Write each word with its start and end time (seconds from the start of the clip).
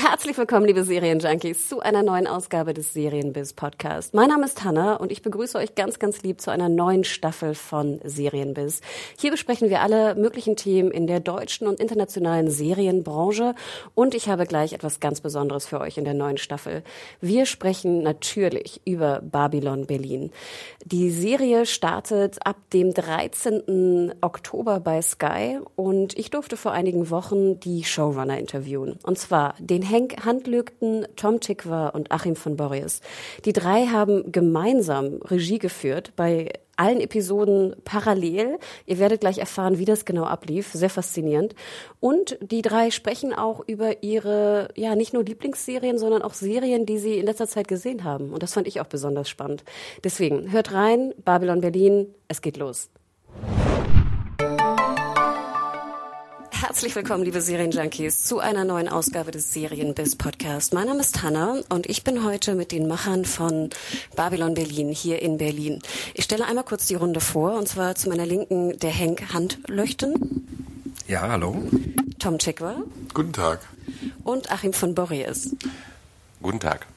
Herzlich 0.00 0.38
willkommen, 0.38 0.64
liebe 0.64 0.84
Serienjunkies, 0.84 1.68
zu 1.68 1.80
einer 1.80 2.04
neuen 2.04 2.28
Ausgabe 2.28 2.72
des 2.72 2.92
Serienbiz 2.92 3.52
Podcast. 3.52 4.14
Mein 4.14 4.28
Name 4.28 4.44
ist 4.44 4.62
Hanna 4.62 4.94
und 4.94 5.10
ich 5.10 5.22
begrüße 5.22 5.58
euch 5.58 5.74
ganz, 5.74 5.98
ganz 5.98 6.22
lieb 6.22 6.40
zu 6.40 6.52
einer 6.52 6.68
neuen 6.68 7.02
Staffel 7.02 7.56
von 7.56 7.98
Serienbiz. 8.04 8.80
Hier 9.18 9.32
besprechen 9.32 9.70
wir 9.70 9.80
alle 9.80 10.14
möglichen 10.14 10.54
Themen 10.54 10.92
in 10.92 11.08
der 11.08 11.18
deutschen 11.18 11.66
und 11.66 11.80
internationalen 11.80 12.48
Serienbranche 12.48 13.56
und 13.96 14.14
ich 14.14 14.28
habe 14.28 14.46
gleich 14.46 14.72
etwas 14.72 15.00
ganz 15.00 15.20
Besonderes 15.20 15.66
für 15.66 15.80
euch 15.80 15.98
in 15.98 16.04
der 16.04 16.14
neuen 16.14 16.38
Staffel. 16.38 16.84
Wir 17.20 17.44
sprechen 17.44 18.04
natürlich 18.04 18.80
über 18.84 19.20
Babylon 19.20 19.86
Berlin. 19.86 20.30
Die 20.84 21.10
Serie 21.10 21.66
startet 21.66 22.38
ab 22.46 22.56
dem 22.72 22.94
13. 22.94 24.14
Oktober 24.20 24.78
bei 24.78 25.02
Sky 25.02 25.58
und 25.74 26.16
ich 26.16 26.30
durfte 26.30 26.56
vor 26.56 26.70
einigen 26.70 27.10
Wochen 27.10 27.58
die 27.58 27.82
Showrunner 27.82 28.38
interviewen. 28.38 29.00
Und 29.02 29.18
zwar 29.18 29.56
den 29.58 29.87
Henk 29.88 30.24
Handlügten, 30.24 31.06
Tom 31.16 31.40
Tikwa 31.40 31.88
und 31.88 32.12
Achim 32.12 32.36
von 32.36 32.56
Borries. 32.56 33.00
Die 33.44 33.52
drei 33.52 33.86
haben 33.86 34.30
gemeinsam 34.30 35.20
Regie 35.22 35.58
geführt 35.58 36.12
bei 36.16 36.50
allen 36.78 37.00
Episoden 37.00 37.74
parallel. 37.84 38.58
Ihr 38.86 38.98
werdet 38.98 39.20
gleich 39.20 39.38
erfahren, 39.38 39.78
wie 39.78 39.84
das 39.84 40.04
genau 40.04 40.24
ablief. 40.24 40.72
Sehr 40.72 40.90
faszinierend. 40.90 41.54
Und 42.00 42.38
die 42.40 42.62
drei 42.62 42.90
sprechen 42.90 43.34
auch 43.34 43.62
über 43.66 44.02
ihre, 44.02 44.68
ja, 44.76 44.94
nicht 44.94 45.12
nur 45.12 45.24
Lieblingsserien, 45.24 45.98
sondern 45.98 46.22
auch 46.22 46.34
Serien, 46.34 46.86
die 46.86 46.98
sie 46.98 47.18
in 47.18 47.26
letzter 47.26 47.48
Zeit 47.48 47.68
gesehen 47.68 48.04
haben. 48.04 48.32
Und 48.32 48.42
das 48.42 48.54
fand 48.54 48.68
ich 48.68 48.80
auch 48.80 48.86
besonders 48.86 49.28
spannend. 49.28 49.64
Deswegen 50.04 50.52
hört 50.52 50.72
rein, 50.72 51.12
Babylon 51.24 51.60
Berlin, 51.60 52.14
es 52.28 52.40
geht 52.42 52.56
los. 52.56 52.90
Herzlich 56.60 56.96
willkommen, 56.96 57.22
liebe 57.22 57.40
Serienjunkies, 57.40 58.24
zu 58.24 58.40
einer 58.40 58.64
neuen 58.64 58.88
Ausgabe 58.88 59.30
des 59.30 59.52
Serienbiz 59.52 60.16
Podcast. 60.16 60.74
Mein 60.74 60.88
Name 60.88 60.98
ist 60.98 61.22
Hanna 61.22 61.60
und 61.68 61.88
ich 61.88 62.02
bin 62.02 62.24
heute 62.24 62.56
mit 62.56 62.72
den 62.72 62.88
Machern 62.88 63.24
von 63.24 63.70
Babylon 64.16 64.54
Berlin 64.54 64.88
hier 64.88 65.22
in 65.22 65.38
Berlin. 65.38 65.80
Ich 66.14 66.24
stelle 66.24 66.46
einmal 66.46 66.64
kurz 66.64 66.88
die 66.88 66.96
Runde 66.96 67.20
vor, 67.20 67.56
und 67.56 67.68
zwar 67.68 67.94
zu 67.94 68.08
meiner 68.08 68.26
Linken 68.26 68.76
der 68.80 68.90
Henk 68.90 69.32
Handlöchten. 69.32 70.48
Ja, 71.06 71.28
hallo. 71.28 71.62
Tom 72.18 72.38
Chikwa. 72.38 72.82
Guten 73.14 73.32
Tag. 73.32 73.60
Und 74.24 74.50
Achim 74.50 74.72
von 74.72 74.96
Borries. 74.96 75.54
Guten 76.42 76.58
Tag. 76.58 76.88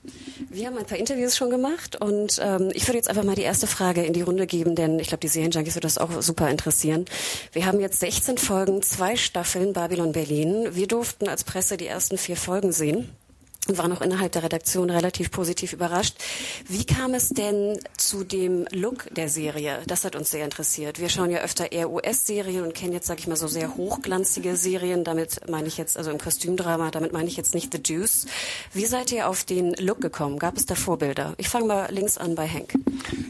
Wir 0.53 0.67
haben 0.67 0.77
ein 0.77 0.85
paar 0.85 0.97
Interviews 0.97 1.37
schon 1.37 1.49
gemacht 1.49 2.01
und 2.01 2.37
ähm, 2.43 2.71
ich 2.73 2.85
würde 2.85 2.97
jetzt 2.97 3.07
einfach 3.07 3.23
mal 3.23 3.35
die 3.35 3.41
erste 3.41 3.67
Frage 3.67 4.03
in 4.03 4.11
die 4.11 4.21
Runde 4.21 4.47
geben, 4.47 4.75
denn 4.75 4.99
ich 4.99 5.07
glaube, 5.07 5.21
die 5.21 5.29
Serienjunkies 5.29 5.75
wird 5.75 5.85
das 5.85 5.97
auch 5.97 6.21
super 6.21 6.49
interessieren. 6.49 7.05
Wir 7.53 7.65
haben 7.65 7.79
jetzt 7.79 8.01
16 8.01 8.37
Folgen, 8.37 8.81
zwei 8.81 9.15
Staffeln 9.15 9.71
Babylon 9.71 10.11
Berlin. 10.11 10.67
Wir 10.71 10.87
durften 10.87 11.29
als 11.29 11.45
Presse 11.45 11.77
die 11.77 11.87
ersten 11.87 12.17
vier 12.17 12.35
Folgen 12.35 12.73
sehen 12.73 13.07
und 13.67 13.77
waren 13.77 13.91
auch 13.91 14.01
innerhalb 14.01 14.31
der 14.31 14.43
Redaktion 14.43 14.89
relativ 14.89 15.29
positiv 15.29 15.73
überrascht. 15.73 16.15
Wie 16.67 16.83
kam 16.83 17.13
es 17.13 17.29
denn 17.29 17.79
zu 17.95 18.23
dem 18.23 18.65
Look 18.71 19.13
der 19.13 19.29
Serie? 19.29 19.79
Das 19.85 20.03
hat 20.03 20.15
uns 20.15 20.31
sehr 20.31 20.43
interessiert. 20.43 20.99
Wir 20.99 21.09
schauen 21.09 21.29
ja 21.29 21.39
öfter 21.39 21.71
eher 21.71 21.91
US-Serien 21.91 22.63
und 22.63 22.73
kennen 22.73 22.93
jetzt, 22.93 23.05
sage 23.07 23.19
ich 23.19 23.27
mal, 23.27 23.35
so 23.35 23.47
sehr 23.47 23.75
hochglanzige 23.75 24.55
Serien. 24.55 25.03
Damit 25.03 25.47
meine 25.49 25.67
ich 25.67 25.77
jetzt, 25.77 25.95
also 25.95 26.09
im 26.09 26.17
Kostümdrama, 26.17 26.89
damit 26.89 27.13
meine 27.13 27.27
ich 27.27 27.37
jetzt 27.37 27.53
nicht 27.53 27.71
The 27.71 27.81
Deuce. 27.81 28.25
Wie 28.73 28.85
seid 28.85 29.11
ihr 29.11 29.27
auf 29.27 29.43
den 29.43 29.73
Look 29.75 30.01
gekommen? 30.01 30.39
Gab 30.39 30.57
es 30.57 30.65
da 30.65 30.73
Vorbilder? 30.73 31.35
Ich 31.37 31.47
fange 31.47 31.67
mal 31.67 31.91
links 31.91 32.17
an 32.17 32.33
bei 32.33 32.47
Hank. 32.47 32.73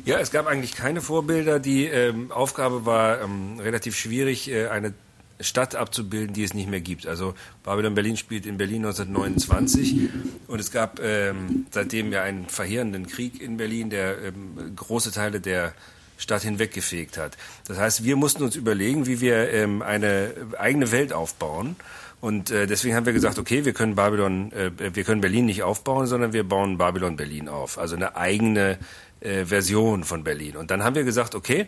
Ja, 0.06 0.20
es 0.20 0.32
gab 0.32 0.48
eigentlich 0.48 0.76
keine 0.76 1.02
Vorbilder. 1.02 1.60
Die 1.60 1.86
ähm, 1.86 2.32
Aufgabe 2.32 2.86
war 2.86 3.22
ähm, 3.22 3.60
relativ 3.60 3.98
schwierig, 3.98 4.50
äh, 4.50 4.68
eine 4.68 4.94
Stadt 5.44 5.76
abzubilden, 5.76 6.34
die 6.34 6.44
es 6.44 6.54
nicht 6.54 6.70
mehr 6.70 6.82
gibt. 6.82 7.08
Also 7.08 7.34
Babylon 7.64 7.96
Berlin 7.96 8.18
spielt 8.18 8.46
in 8.46 8.58
Berlin 8.58 8.86
1929 8.86 10.10
und 10.48 10.60
es 10.60 10.72
gab 10.72 11.00
ähm, 11.00 11.66
seitdem 11.72 12.12
ja 12.12 12.24
einen 12.24 12.48
verheerenden 12.48 13.08
Krieg 13.08 13.42
in 13.42 13.58
Berlin, 13.58 13.90
der 13.90 14.22
ähm, 14.22 14.76
große 14.76 15.12
Teile 15.12 15.42
der 15.42 15.74
Stadt 16.18 16.44
hinweggefegt 16.44 17.18
hat. 17.18 17.38
Das 17.68 17.78
heißt, 17.78 18.04
wir 18.04 18.16
mussten 18.16 18.44
uns 18.44 18.56
überlegen, 18.56 19.08
wie 19.08 19.22
wir 19.22 19.52
ähm, 19.52 19.82
eine 19.82 20.34
eigene 20.58 20.92
Welt 20.92 21.14
aufbauen. 21.14 21.76
Und 22.22 22.52
äh, 22.52 22.68
deswegen 22.68 22.96
haben 22.96 23.08
wir 23.08 23.14
gesagt, 23.14 23.40
okay, 23.40 23.66
wir 23.66 23.74
können 23.74 23.96
Babylon, 23.96 24.52
äh, 24.52 24.70
wir 24.78 25.04
können 25.04 25.22
Berlin 25.22 25.46
nicht 25.48 25.64
aufbauen, 25.64 26.06
sondern 26.06 26.34
wir 26.34 26.44
bauen 26.44 26.78
Babylon 26.78 27.16
Berlin 27.16 27.50
auf. 27.50 27.80
Also 27.80 27.96
eine 27.96 28.16
eigene 28.16 28.78
äh, 29.22 29.46
Version 29.46 30.04
von 30.04 30.24
Berlin. 30.24 30.58
Und 30.58 30.72
dann 30.72 30.84
haben 30.84 30.96
wir 30.96 31.04
gesagt, 31.04 31.36
okay, 31.36 31.68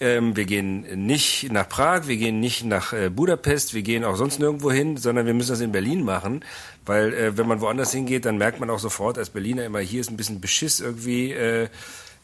ähm, 0.00 0.36
wir 0.36 0.44
gehen 0.44 1.06
nicht 1.06 1.50
nach 1.50 1.68
Prag, 1.68 2.06
wir 2.06 2.16
gehen 2.16 2.40
nicht 2.40 2.64
nach 2.64 2.92
äh, 2.92 3.10
Budapest, 3.10 3.74
wir 3.74 3.82
gehen 3.82 4.04
auch 4.04 4.16
sonst 4.16 4.38
nirgendwo 4.38 4.70
hin, 4.70 4.96
sondern 4.96 5.26
wir 5.26 5.34
müssen 5.34 5.50
das 5.50 5.60
in 5.60 5.72
Berlin 5.72 6.04
machen, 6.04 6.44
weil 6.86 7.12
äh, 7.14 7.36
wenn 7.36 7.48
man 7.48 7.60
woanders 7.60 7.92
hingeht, 7.92 8.24
dann 8.24 8.38
merkt 8.38 8.60
man 8.60 8.70
auch 8.70 8.78
sofort 8.78 9.18
als 9.18 9.30
Berliner 9.30 9.64
immer, 9.64 9.80
hier 9.80 10.00
ist 10.00 10.10
ein 10.10 10.16
bisschen 10.16 10.40
Beschiss 10.40 10.80
irgendwie 10.80 11.32
äh, 11.32 11.68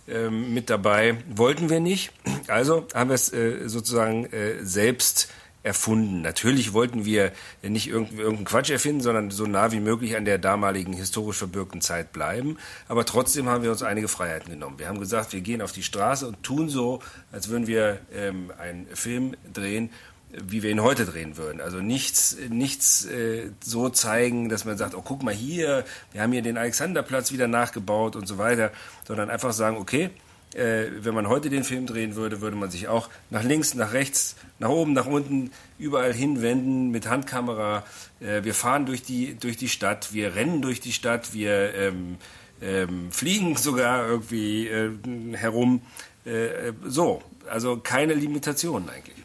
äh, 0.07 0.29
mit 0.31 0.71
dabei. 0.71 1.17
Wollten 1.35 1.71
wir 1.71 1.81
nicht, 1.81 2.13
also 2.47 2.87
haben 2.95 3.11
wir 3.11 3.15
es 3.15 3.33
äh, 3.33 3.69
sozusagen 3.69 4.27
äh, 4.27 4.63
selbst 4.63 5.31
erfunden. 5.65 6.21
Natürlich 6.21 6.75
wollten 6.75 7.05
wir 7.05 7.33
nicht 7.63 7.89
irgendeinen 7.89 8.45
Quatsch 8.45 8.71
erfinden, 8.71 9.01
sondern 9.01 9.31
so 9.31 9.47
nah 9.47 9.73
wie 9.73 9.81
möglich 9.81 10.17
an 10.17 10.27
der 10.27 10.39
damaligen 10.39 10.93
historisch 10.93 11.39
verbürgten 11.39 11.81
Zeit 11.81 12.13
bleiben. 12.13 12.59
Aber 12.87 13.05
trotzdem 13.07 13.49
haben 13.49 13.65
wir 13.65 13.71
uns 13.71 13.83
einige 13.83 14.07
Freiheiten 14.07 14.51
genommen. 14.51 14.79
Wir 14.79 14.89
haben 14.89 15.01
gesagt, 15.01 15.33
wir 15.33 15.41
gehen 15.41 15.63
auf 15.63 15.73
die 15.73 15.83
Straße 15.83 16.29
und 16.29 16.43
tun 16.43 16.69
so, 16.69 17.01
als 17.33 17.49
würden 17.49 17.67
wir 17.67 17.99
ähm, 18.13 18.53
einen 18.59 18.87
Film 18.95 19.35
drehen, 19.53 19.91
wie 20.31 20.63
wir 20.63 20.71
ihn 20.71 20.83
heute 20.83 21.07
drehen 21.07 21.37
würden. 21.39 21.61
Also 21.61 21.79
nichts, 21.79 22.37
nichts 22.51 23.07
äh, 23.07 23.51
so 23.63 23.89
zeigen, 23.89 24.51
dass 24.51 24.65
man 24.67 24.77
sagt, 24.77 24.95
oh 24.95 25.03
guck 25.03 25.23
mal 25.23 25.33
hier, 25.33 25.85
wir 26.13 26.21
haben 26.21 26.33
hier 26.33 26.43
den 26.43 26.59
Alexanderplatz 26.59 27.33
wieder 27.33 27.49
nachgebaut 27.49 28.17
und 28.17 28.27
so 28.27 28.37
weiter, 28.37 28.71
sondern 29.07 29.31
einfach 29.31 29.53
sagen, 29.53 29.79
okay, 29.79 30.11
äh, 30.55 30.87
wenn 31.01 31.15
man 31.15 31.29
heute 31.29 31.51
den 31.51 31.65
Film 31.65 31.87
drehen 31.87 32.15
würde, 32.15 32.41
würde 32.41 32.57
man 32.57 32.71
sich 32.71 32.89
auch 32.89 33.11
nach 33.31 33.43
links, 33.43 33.75
nach 33.75 33.93
rechts, 33.93 34.37
nach 34.59 34.69
oben, 34.69 34.93
nach 34.93 35.07
unten, 35.07 35.51
überall 35.79 36.13
hinwenden 36.13 36.91
mit 36.91 37.09
Handkamera. 37.09 37.85
Äh, 38.21 38.45
wir 38.45 38.55
fahren 38.55 38.87
durch 38.87 39.03
die, 39.03 39.35
durch 39.35 39.57
die 39.57 39.69
Stadt, 39.69 40.13
wir 40.13 40.35
rennen 40.35 40.63
durch 40.63 40.81
die 40.81 40.93
Stadt, 40.93 41.35
wir 41.35 41.75
ähm, 41.75 42.17
ähm, 42.63 43.11
fliegen 43.11 43.57
sogar 43.57 44.07
irgendwie 44.07 44.69
äh, 44.69 44.91
herum. 45.33 45.83
Äh, 46.25 46.73
so, 46.85 47.23
also 47.51 47.77
keine 47.77 48.15
Limitationen 48.15 48.89
eigentlich. 48.89 49.17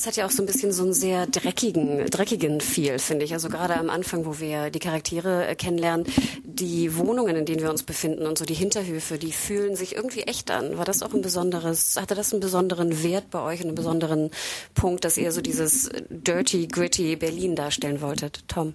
Es 0.00 0.06
hat 0.06 0.16
ja 0.16 0.24
auch 0.24 0.30
so 0.30 0.42
ein 0.42 0.46
bisschen 0.46 0.72
so 0.72 0.82
einen 0.82 0.94
sehr 0.94 1.26
dreckigen, 1.26 2.06
dreckigen 2.06 2.62
Feel, 2.62 2.98
finde 2.98 3.26
ich. 3.26 3.34
Also 3.34 3.50
gerade 3.50 3.76
am 3.76 3.90
Anfang, 3.90 4.24
wo 4.24 4.40
wir 4.40 4.70
die 4.70 4.78
Charaktere 4.78 5.46
äh, 5.46 5.54
kennenlernen, 5.54 6.06
die 6.42 6.96
Wohnungen, 6.96 7.36
in 7.36 7.44
denen 7.44 7.60
wir 7.60 7.68
uns 7.68 7.82
befinden 7.82 8.26
und 8.26 8.38
so 8.38 8.46
die 8.46 8.54
Hinterhöfe, 8.54 9.18
die 9.18 9.30
fühlen 9.30 9.76
sich 9.76 9.94
irgendwie 9.94 10.22
echt 10.22 10.50
an. 10.50 10.78
War 10.78 10.86
das 10.86 11.02
auch 11.02 11.12
ein 11.12 11.20
besonderes, 11.20 12.00
hatte 12.00 12.14
das 12.14 12.32
einen 12.32 12.40
besonderen 12.40 13.02
Wert 13.02 13.28
bei 13.30 13.42
euch 13.42 13.60
einen 13.60 13.74
besonderen 13.74 14.30
Punkt, 14.72 15.04
dass 15.04 15.18
ihr 15.18 15.32
so 15.32 15.42
dieses 15.42 15.90
dirty, 16.08 16.66
gritty 16.66 17.16
Berlin 17.16 17.54
darstellen 17.54 18.00
wolltet? 18.00 18.44
Tom? 18.48 18.72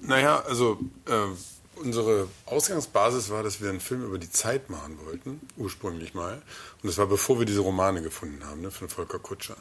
Naja, 0.00 0.42
also 0.48 0.78
äh, 1.06 1.34
unsere 1.84 2.28
Ausgangsbasis 2.46 3.30
war, 3.30 3.42
dass 3.42 3.60
wir 3.60 3.68
einen 3.70 3.80
Film 3.80 4.04
über 4.04 4.18
die 4.18 4.30
Zeit 4.30 4.70
machen 4.70 4.98
wollten, 5.04 5.40
ursprünglich 5.56 6.14
mal. 6.14 6.42
Und 6.82 6.88
das 6.88 6.98
war 6.98 7.06
bevor 7.06 7.38
wir 7.38 7.46
diese 7.46 7.60
Romane 7.60 8.02
gefunden 8.02 8.44
haben, 8.44 8.62
ne, 8.62 8.70
von 8.70 8.88
Volker 8.88 9.18
Kutscher. 9.18 9.56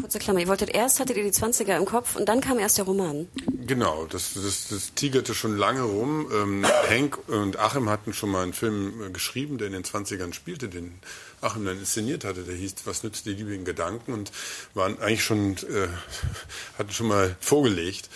Kurze 0.00 0.18
Klammer, 0.18 0.40
ihr 0.40 0.48
wolltet 0.48 0.70
erst, 0.70 1.00
hattet 1.00 1.16
ihr 1.16 1.24
die 1.24 1.30
20er 1.30 1.76
im 1.76 1.84
Kopf 1.84 2.16
und 2.16 2.28
dann 2.28 2.40
kam 2.40 2.58
erst 2.58 2.78
der 2.78 2.86
Roman. 2.86 3.28
Genau, 3.66 4.06
das, 4.06 4.34
das, 4.34 4.68
das 4.68 4.94
tigerte 4.94 5.34
schon 5.34 5.56
lange 5.56 5.82
rum. 5.82 6.28
Ähm, 6.32 6.66
Henk 6.88 7.18
und 7.28 7.58
Achim 7.58 7.90
hatten 7.90 8.12
schon 8.12 8.30
mal 8.30 8.42
einen 8.42 8.52
Film 8.52 9.02
äh, 9.02 9.10
geschrieben, 9.10 9.58
der 9.58 9.66
in 9.66 9.72
den 9.72 9.84
20ern 9.84 10.32
spielte, 10.32 10.68
den 10.68 10.94
Achim 11.40 11.64
dann 11.64 11.78
inszeniert 11.78 12.24
hatte. 12.24 12.42
Der 12.42 12.54
hieß 12.54 12.74
Was 12.84 13.02
nützt 13.02 13.26
die 13.26 13.34
Liebe 13.34 13.54
in 13.54 13.64
Gedanken 13.64 14.12
und 14.12 14.32
waren 14.74 14.98
eigentlich 15.00 15.24
schon, 15.24 15.56
äh, 15.56 15.88
hatten 16.78 16.92
schon 16.92 17.08
mal 17.08 17.36
vorgelegt. 17.40 18.08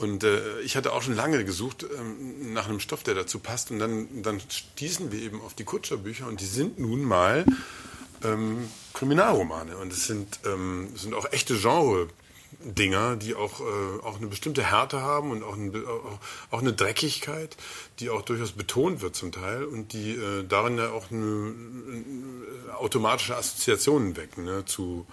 Und 0.00 0.24
äh, 0.24 0.60
ich 0.60 0.76
hatte 0.76 0.94
auch 0.94 1.02
schon 1.02 1.14
lange 1.14 1.44
gesucht 1.44 1.84
ähm, 1.84 2.54
nach 2.54 2.66
einem 2.66 2.80
Stoff, 2.80 3.02
der 3.02 3.14
dazu 3.14 3.38
passt. 3.38 3.70
Und 3.70 3.80
dann, 3.80 4.22
dann 4.22 4.40
stießen 4.40 5.12
wir 5.12 5.20
eben 5.20 5.42
auf 5.42 5.52
die 5.52 5.64
Kutscherbücher 5.64 6.26
und 6.26 6.40
die 6.40 6.46
sind 6.46 6.78
nun 6.78 7.02
mal 7.04 7.44
ähm, 8.24 8.66
Kriminalromane. 8.94 9.76
Und 9.76 9.92
es 9.92 10.06
sind, 10.06 10.40
ähm, 10.46 10.88
sind 10.96 11.12
auch 11.12 11.30
echte 11.32 11.54
Genre. 11.58 12.08
Dinger, 12.62 13.14
die 13.14 13.36
auch, 13.36 13.60
äh, 13.60 14.02
auch 14.02 14.16
eine 14.16 14.26
bestimmte 14.26 14.64
Härte 14.64 15.00
haben 15.00 15.30
und 15.30 15.44
auch, 15.44 15.54
ein, 15.54 15.72
auch, 15.86 16.18
auch, 16.50 16.60
eine 16.60 16.72
Dreckigkeit, 16.72 17.56
die 18.00 18.10
auch 18.10 18.22
durchaus 18.22 18.52
betont 18.52 19.02
wird 19.02 19.14
zum 19.14 19.30
Teil 19.30 19.64
und 19.64 19.92
die 19.92 20.16
äh, 20.16 20.44
darin 20.46 20.76
ja 20.76 20.90
auch 20.90 21.12
eine, 21.12 21.54
eine 22.66 22.76
automatische 22.76 23.36
Assoziationen 23.36 24.16
wecken 24.16 24.44
ne, 24.44 24.64
zu 24.64 25.06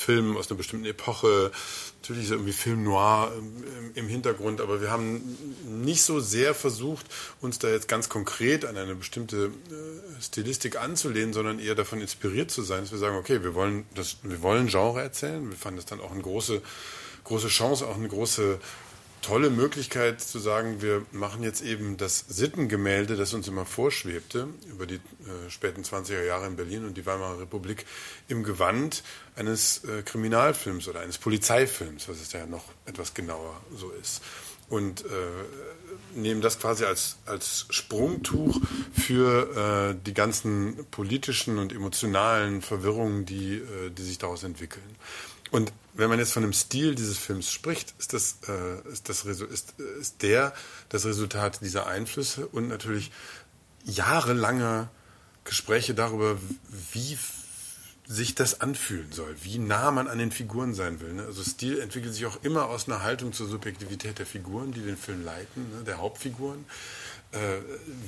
Filmen 0.00 0.36
aus 0.36 0.50
einer 0.50 0.56
bestimmten 0.56 0.86
Epoche. 0.86 1.52
Natürlich 2.00 2.24
ist 2.24 2.30
irgendwie 2.30 2.52
Film 2.52 2.82
noir 2.84 3.32
im, 3.36 3.92
im, 3.94 4.08
Hintergrund, 4.08 4.62
aber 4.62 4.80
wir 4.80 4.90
haben 4.90 5.20
nicht 5.66 6.02
so 6.02 6.20
sehr 6.20 6.54
versucht, 6.54 7.04
uns 7.42 7.58
da 7.58 7.68
jetzt 7.68 7.86
ganz 7.86 8.08
konkret 8.08 8.64
an 8.64 8.78
eine 8.78 8.94
bestimmte 8.94 9.46
äh, 9.46 10.22
Stilistik 10.22 10.80
anzulehnen, 10.80 11.34
sondern 11.34 11.58
eher 11.58 11.74
davon 11.74 12.00
inspiriert 12.00 12.50
zu 12.50 12.62
sein, 12.62 12.80
dass 12.80 12.92
wir 12.92 12.98
sagen, 12.98 13.16
okay, 13.16 13.42
wir 13.42 13.54
wollen 13.54 13.84
das, 13.94 14.16
wir 14.22 14.40
wollen 14.40 14.68
Genre 14.68 15.02
erzählen. 15.02 15.50
Wir 15.50 15.58
fanden 15.58 15.76
das 15.76 15.86
dann 15.86 16.00
auch 16.00 16.12
eine 16.12 16.22
große, 16.22 16.62
große 17.24 17.48
Chance, 17.48 17.86
auch 17.86 17.96
eine 17.96 18.08
große 18.08 18.58
tolle 19.20 19.50
Möglichkeit 19.50 20.20
zu 20.20 20.38
sagen, 20.38 20.82
wir 20.82 21.04
machen 21.12 21.42
jetzt 21.42 21.62
eben 21.62 21.96
das 21.96 22.24
Sittengemälde, 22.28 23.16
das 23.16 23.34
uns 23.34 23.48
immer 23.48 23.66
vorschwebte, 23.66 24.48
über 24.70 24.86
die 24.86 24.96
äh, 24.96 25.50
späten 25.50 25.82
20er 25.82 26.24
Jahre 26.24 26.46
in 26.46 26.56
Berlin 26.56 26.84
und 26.84 26.96
die 26.96 27.06
Weimarer 27.06 27.40
Republik, 27.40 27.86
im 28.28 28.42
Gewand 28.42 29.02
eines 29.36 29.84
äh, 29.84 30.02
Kriminalfilms 30.02 30.88
oder 30.88 31.00
eines 31.00 31.18
Polizeifilms, 31.18 32.08
was 32.08 32.20
es 32.20 32.32
ja 32.32 32.46
noch 32.46 32.64
etwas 32.86 33.14
genauer 33.14 33.60
so 33.76 33.90
ist. 33.90 34.22
Und 34.68 35.04
äh, 35.04 35.08
nehmen 36.14 36.40
das 36.40 36.58
quasi 36.58 36.84
als, 36.84 37.16
als 37.26 37.66
Sprungtuch 37.70 38.60
für 38.92 39.90
äh, 39.90 39.96
die 40.06 40.14
ganzen 40.14 40.86
politischen 40.90 41.58
und 41.58 41.72
emotionalen 41.72 42.62
Verwirrungen, 42.62 43.26
die, 43.26 43.56
äh, 43.56 43.90
die 43.90 44.02
sich 44.02 44.18
daraus 44.18 44.44
entwickeln. 44.44 44.96
Und 45.50 45.72
wenn 45.94 46.08
man 46.08 46.18
jetzt 46.18 46.32
von 46.32 46.42
dem 46.42 46.52
Stil 46.52 46.94
dieses 46.94 47.18
Films 47.18 47.50
spricht, 47.50 47.94
ist, 47.98 48.12
das, 48.12 48.38
äh, 48.48 48.88
ist, 48.90 49.08
das, 49.08 49.24
ist, 49.24 49.74
ist 49.78 50.22
der 50.22 50.54
das 50.88 51.04
Resultat 51.04 51.60
dieser 51.62 51.86
Einflüsse 51.86 52.46
und 52.46 52.68
natürlich 52.68 53.10
jahrelange 53.84 54.88
Gespräche 55.44 55.94
darüber, 55.94 56.38
wie 56.92 57.18
sich 58.06 58.34
das 58.34 58.60
anfühlen 58.60 59.12
soll, 59.12 59.36
wie 59.42 59.58
nah 59.58 59.92
man 59.92 60.08
an 60.08 60.18
den 60.18 60.32
Figuren 60.32 60.74
sein 60.74 61.00
will. 61.00 61.12
Ne? 61.12 61.22
Also 61.22 61.44
Stil 61.44 61.78
entwickelt 61.78 62.12
sich 62.12 62.26
auch 62.26 62.42
immer 62.42 62.66
aus 62.66 62.88
einer 62.88 63.02
Haltung 63.02 63.32
zur 63.32 63.46
Subjektivität 63.46 64.18
der 64.18 64.26
Figuren, 64.26 64.72
die 64.72 64.80
den 64.80 64.96
Film 64.96 65.24
leiten, 65.24 65.70
ne? 65.70 65.84
der 65.84 65.98
Hauptfiguren, 65.98 66.64
äh, 67.30 67.38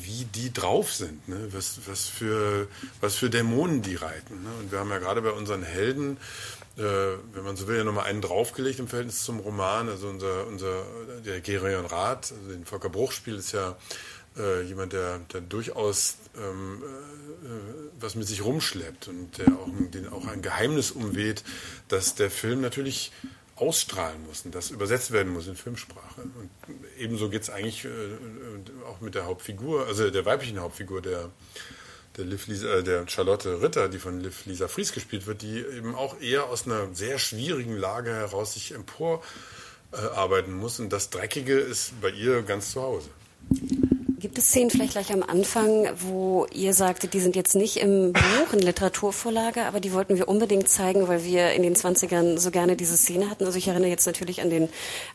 wie 0.03 0.25
die 0.25 0.53
drauf 0.53 0.93
sind, 0.93 1.29
ne? 1.29 1.49
was, 1.53 1.81
was, 1.87 2.09
für, 2.09 2.67
was 3.01 3.15
für 3.15 3.31
Dämonen 3.31 3.83
die 3.83 3.95
reiten. 3.95 4.43
Ne? 4.43 4.51
Und 4.61 4.73
wir 4.73 4.81
haben 4.81 4.91
ja 4.91 4.99
gerade 4.99 5.23
bei 5.23 5.31
unseren 5.31 5.63
Helden 5.63 6.17
äh, 6.17 6.62
wenn 6.77 7.45
man 7.45 7.57
so 7.57 7.69
will, 7.69 7.77
ja 7.77 7.85
nochmal 7.85 8.07
einen 8.07 8.23
draufgelegt 8.23 8.79
im 8.79 8.89
Verhältnis 8.89 9.25
zum 9.25 9.41
Roman. 9.41 9.89
Also 9.89 10.09
unser, 10.09 10.47
unser 10.47 10.85
der 11.25 11.41
Gerion 11.41 11.87
Rath, 11.87 12.33
also 12.33 12.51
den 12.51 12.65
Volker 12.65 12.89
Bruch 12.89 13.13
spielt, 13.13 13.39
ist 13.39 13.53
ja 13.53 13.77
äh, 14.39 14.63
jemand, 14.63 14.93
der, 14.93 15.19
der 15.33 15.43
durchaus 15.43 16.17
ähm, 16.37 16.83
äh, 16.83 18.01
was 18.01 18.15
mit 18.15 18.27
sich 18.27 18.45
rumschleppt 18.45 19.09
und 19.09 19.39
der 19.39 19.49
auch, 19.49 19.69
den 19.93 20.09
auch 20.09 20.27
ein 20.27 20.43
Geheimnis 20.43 20.91
umweht, 20.91 21.45
dass 21.89 22.15
der 22.15 22.31
Film 22.31 22.61
natürlich 22.61 23.13
ausstrahlen 23.57 24.25
muss 24.27 24.45
und 24.45 24.55
das 24.55 24.71
übersetzt 24.71 25.13
werden 25.13 25.33
muss 25.33 25.47
in 25.47 25.55
Filmsprache. 25.55 26.23
Und 26.23 26.51
ebenso 26.99 27.29
geht 27.29 27.43
es 27.43 27.51
eigentlich 27.51 27.85
äh, 27.85 27.89
auch 28.87 29.01
mit 29.01 29.15
der 29.15 29.27
Hauptfigur, 29.27 29.87
also 29.87 30.09
der 30.11 30.25
weiblichen 30.25 30.61
Hauptfigur, 30.61 31.03
der 31.03 31.31
der, 32.17 32.25
Liv 32.25 32.47
Lisa, 32.47 32.69
äh, 32.69 32.83
der 32.83 33.07
Charlotte 33.09 33.63
Ritter, 33.63 33.89
die 33.89 33.99
von 33.99 34.21
Liv 34.21 34.47
Lisa 34.47 34.69
Fries 34.69 34.93
gespielt 34.93 35.27
wird, 35.27 35.43
die 35.43 35.59
eben 35.59 35.95
auch 35.95 36.21
eher 36.21 36.49
aus 36.49 36.67
einer 36.67 36.95
sehr 36.95 37.19
schwierigen 37.19 37.77
Lage 37.77 38.13
heraus 38.13 38.55
sich 38.55 38.73
emporarbeiten 38.73 40.53
äh, 40.53 40.57
muss. 40.57 40.81
Und 40.81 40.93
das 40.93 41.11
Dreckige 41.11 41.59
ist 41.59 42.01
bei 42.01 42.11
ihr 42.11 42.43
ganz 42.43 42.73
zu 42.73 42.83
Hause. 42.83 43.09
Gibt 44.23 44.39
es 44.39 44.51
Szenen 44.51 44.71
vielleicht 44.71 44.93
gleich 44.93 45.13
am 45.13 45.25
Anfang, 45.25 45.89
wo 45.97 46.47
ihr 46.53 46.75
sagtet, 46.75 47.13
die 47.13 47.19
sind 47.19 47.35
jetzt 47.35 47.57
nicht 47.57 47.79
im 47.79 48.13
Buch, 48.13 48.53
in 48.53 48.61
Literaturvorlage, 48.61 49.65
aber 49.65 49.81
die 49.81 49.93
wollten 49.93 50.17
wir 50.17 50.29
unbedingt 50.29 50.69
zeigen, 50.69 51.09
weil 51.09 51.25
wir 51.25 51.51
in 51.55 51.65
den 51.65 51.75
20ern 51.75 52.39
so 52.39 52.53
gerne 52.53 52.77
diese 52.77 52.97
Szene 52.97 53.29
hatten? 53.29 53.45
Also 53.47 53.59
ich 53.59 53.67
erinnere 53.67 53.91
jetzt 53.91 54.07
natürlich 54.07 54.41
an 54.41 54.49
den, 54.49 54.69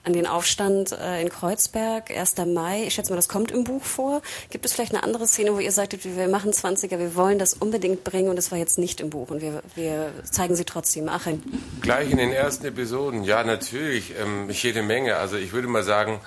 an 0.03 0.11
den 0.11 0.27
Aufstand 0.27 0.91
äh, 0.91 1.21
in 1.21 1.29
Kreuzberg, 1.29 2.11
1. 2.11 2.35
Mai. 2.47 2.83
Ich 2.85 2.95
schätze 2.95 3.13
mal, 3.13 3.15
das 3.15 3.29
kommt 3.29 3.49
im 3.49 3.63
Buch 3.63 3.81
vor. 3.81 4.21
Gibt 4.49 4.65
es 4.65 4.73
vielleicht 4.73 4.93
eine 4.93 5.03
andere 5.03 5.25
Szene, 5.25 5.55
wo 5.55 5.59
ihr 5.59 5.71
sagtet, 5.71 6.03
wir 6.03 6.27
machen 6.27 6.51
20er, 6.51 6.99
wir 6.99 7.15
wollen 7.15 7.39
das 7.39 7.53
unbedingt 7.53 8.03
bringen 8.03 8.27
und 8.27 8.35
das 8.35 8.51
war 8.51 8.57
jetzt 8.57 8.77
nicht 8.77 8.99
im 8.99 9.09
Buch 9.09 9.29
und 9.29 9.41
wir, 9.41 9.63
wir 9.75 10.11
zeigen 10.29 10.57
sie 10.57 10.65
trotzdem? 10.65 11.07
Achim. 11.07 11.41
Gleich 11.81 12.11
in 12.11 12.17
den 12.17 12.33
ersten 12.33 12.65
Episoden, 12.65 13.23
ja 13.23 13.45
natürlich, 13.45 14.15
ähm, 14.21 14.49
jede 14.49 14.83
Menge. 14.83 15.15
Also 15.15 15.37
ich 15.37 15.53
würde 15.53 15.69
mal 15.69 15.83
sagen, 15.83 16.19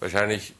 wahrscheinlich 0.00 0.54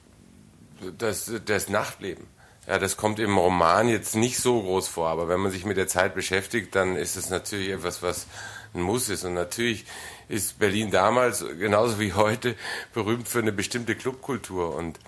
das, 0.91 1.31
das 1.45 1.69
Nachtleben. 1.69 2.27
Ja, 2.67 2.79
das 2.79 2.97
kommt 2.97 3.19
im 3.19 3.37
Roman 3.37 3.89
jetzt 3.89 4.17
nicht 4.17 4.39
so 4.39 4.63
groß 4.63 4.89
vor, 4.89 5.09
aber 5.09 5.29
wenn 5.29 5.41
man 5.41 5.53
sich 5.53 5.67
mit 5.67 5.77
der 5.77 5.87
Zeit 5.87 6.15
beschäftigt, 6.15 6.75
dann 6.75 6.97
ist 6.97 7.17
es 7.17 7.29
natürlich 7.29 7.69
etwas, 7.69 8.03
was 8.03 8.27
ein 8.73 8.81
Muss 8.81 9.11
ist. 9.11 9.25
Und 9.25 9.35
natürlich 9.35 9.85
ist 10.29 10.59
Berlin 10.59 10.91
damals, 10.91 11.45
genauso 11.59 12.01
wie 12.01 12.15
heute, 12.15 12.57
berühmt 12.95 13.29
für 13.29 13.41
eine 13.41 13.53
bestimmte 13.53 13.95
Clubkultur. 13.95 14.75
Und 14.75 14.99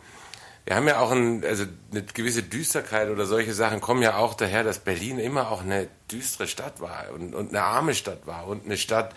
wir 0.67 0.77
haben 0.77 0.87
ja 0.87 0.99
auch 0.99 1.13
ein, 1.13 1.45
also 1.45 1.65
eine 1.93 2.03
gewisse 2.03 2.43
Düsterkeit 2.43 3.09
oder 3.09 3.25
solche 3.25 3.55
Sachen 3.55 3.81
kommen 3.81 4.03
ja 4.03 4.17
auch 4.17 4.35
daher, 4.35 4.65
dass 4.65 4.81
Berlin 4.81 5.19
immer 5.19 5.51
auch 5.51 5.63
eine 5.63 5.89
düstere 6.11 6.49
Stadt 6.49 6.81
war 6.81 7.07
und, 7.15 7.35
und 7.35 7.51
eine 7.51 7.63
arme 7.63 7.95
Stadt 7.95 8.27
war 8.27 8.49
und 8.49 8.67
eine 8.67 8.77
Stadt, 8.77 9.15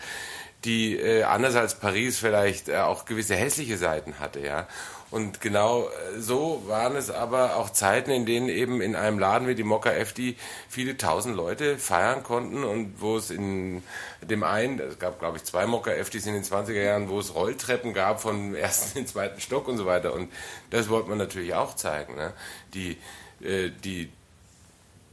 die 0.63 0.97
äh, 0.97 1.23
anders 1.23 1.55
als 1.55 1.75
Paris 1.75 2.19
vielleicht 2.19 2.69
äh, 2.69 2.77
auch 2.77 3.05
gewisse 3.05 3.35
hässliche 3.35 3.77
Seiten 3.77 4.19
hatte, 4.19 4.39
ja. 4.41 4.67
Und 5.11 5.41
genau 5.41 5.87
äh, 5.87 6.19
so 6.19 6.63
waren 6.67 6.95
es 6.95 7.09
aber 7.09 7.55
auch 7.55 7.71
Zeiten, 7.71 8.11
in 8.11 8.25
denen 8.25 8.47
eben 8.47 8.81
in 8.81 8.95
einem 8.95 9.17
Laden 9.17 9.47
wie 9.47 9.55
die 9.55 9.63
Mokka 9.63 9.91
FD 9.91 10.35
viele 10.69 10.97
tausend 10.97 11.35
Leute 11.35 11.77
feiern 11.77 12.21
konnten 12.21 12.63
und 12.63 13.01
wo 13.01 13.17
es 13.17 13.31
in 13.31 13.81
dem 14.21 14.43
einen, 14.43 14.79
es 14.79 14.99
gab 14.99 15.19
glaube 15.19 15.37
ich 15.37 15.43
zwei 15.45 15.65
Mokka 15.65 15.91
FDs 15.91 16.27
in 16.27 16.33
den 16.35 16.43
20er 16.43 16.83
Jahren, 16.83 17.09
wo 17.09 17.19
es 17.19 17.33
Rolltreppen 17.33 17.93
gab 17.93 18.21
vom 18.21 18.53
ersten 18.53 18.99
in 18.99 19.05
den 19.05 19.09
zweiten 19.09 19.41
Stock 19.41 19.67
und 19.67 19.77
so 19.77 19.85
weiter. 19.85 20.13
Und 20.13 20.31
das 20.69 20.89
wollte 20.89 21.09
man 21.09 21.17
natürlich 21.17 21.55
auch 21.55 21.75
zeigen. 21.75 22.15
Ne? 22.15 22.33
Die, 22.75 22.97
äh, 23.41 23.71
die, 23.83 24.11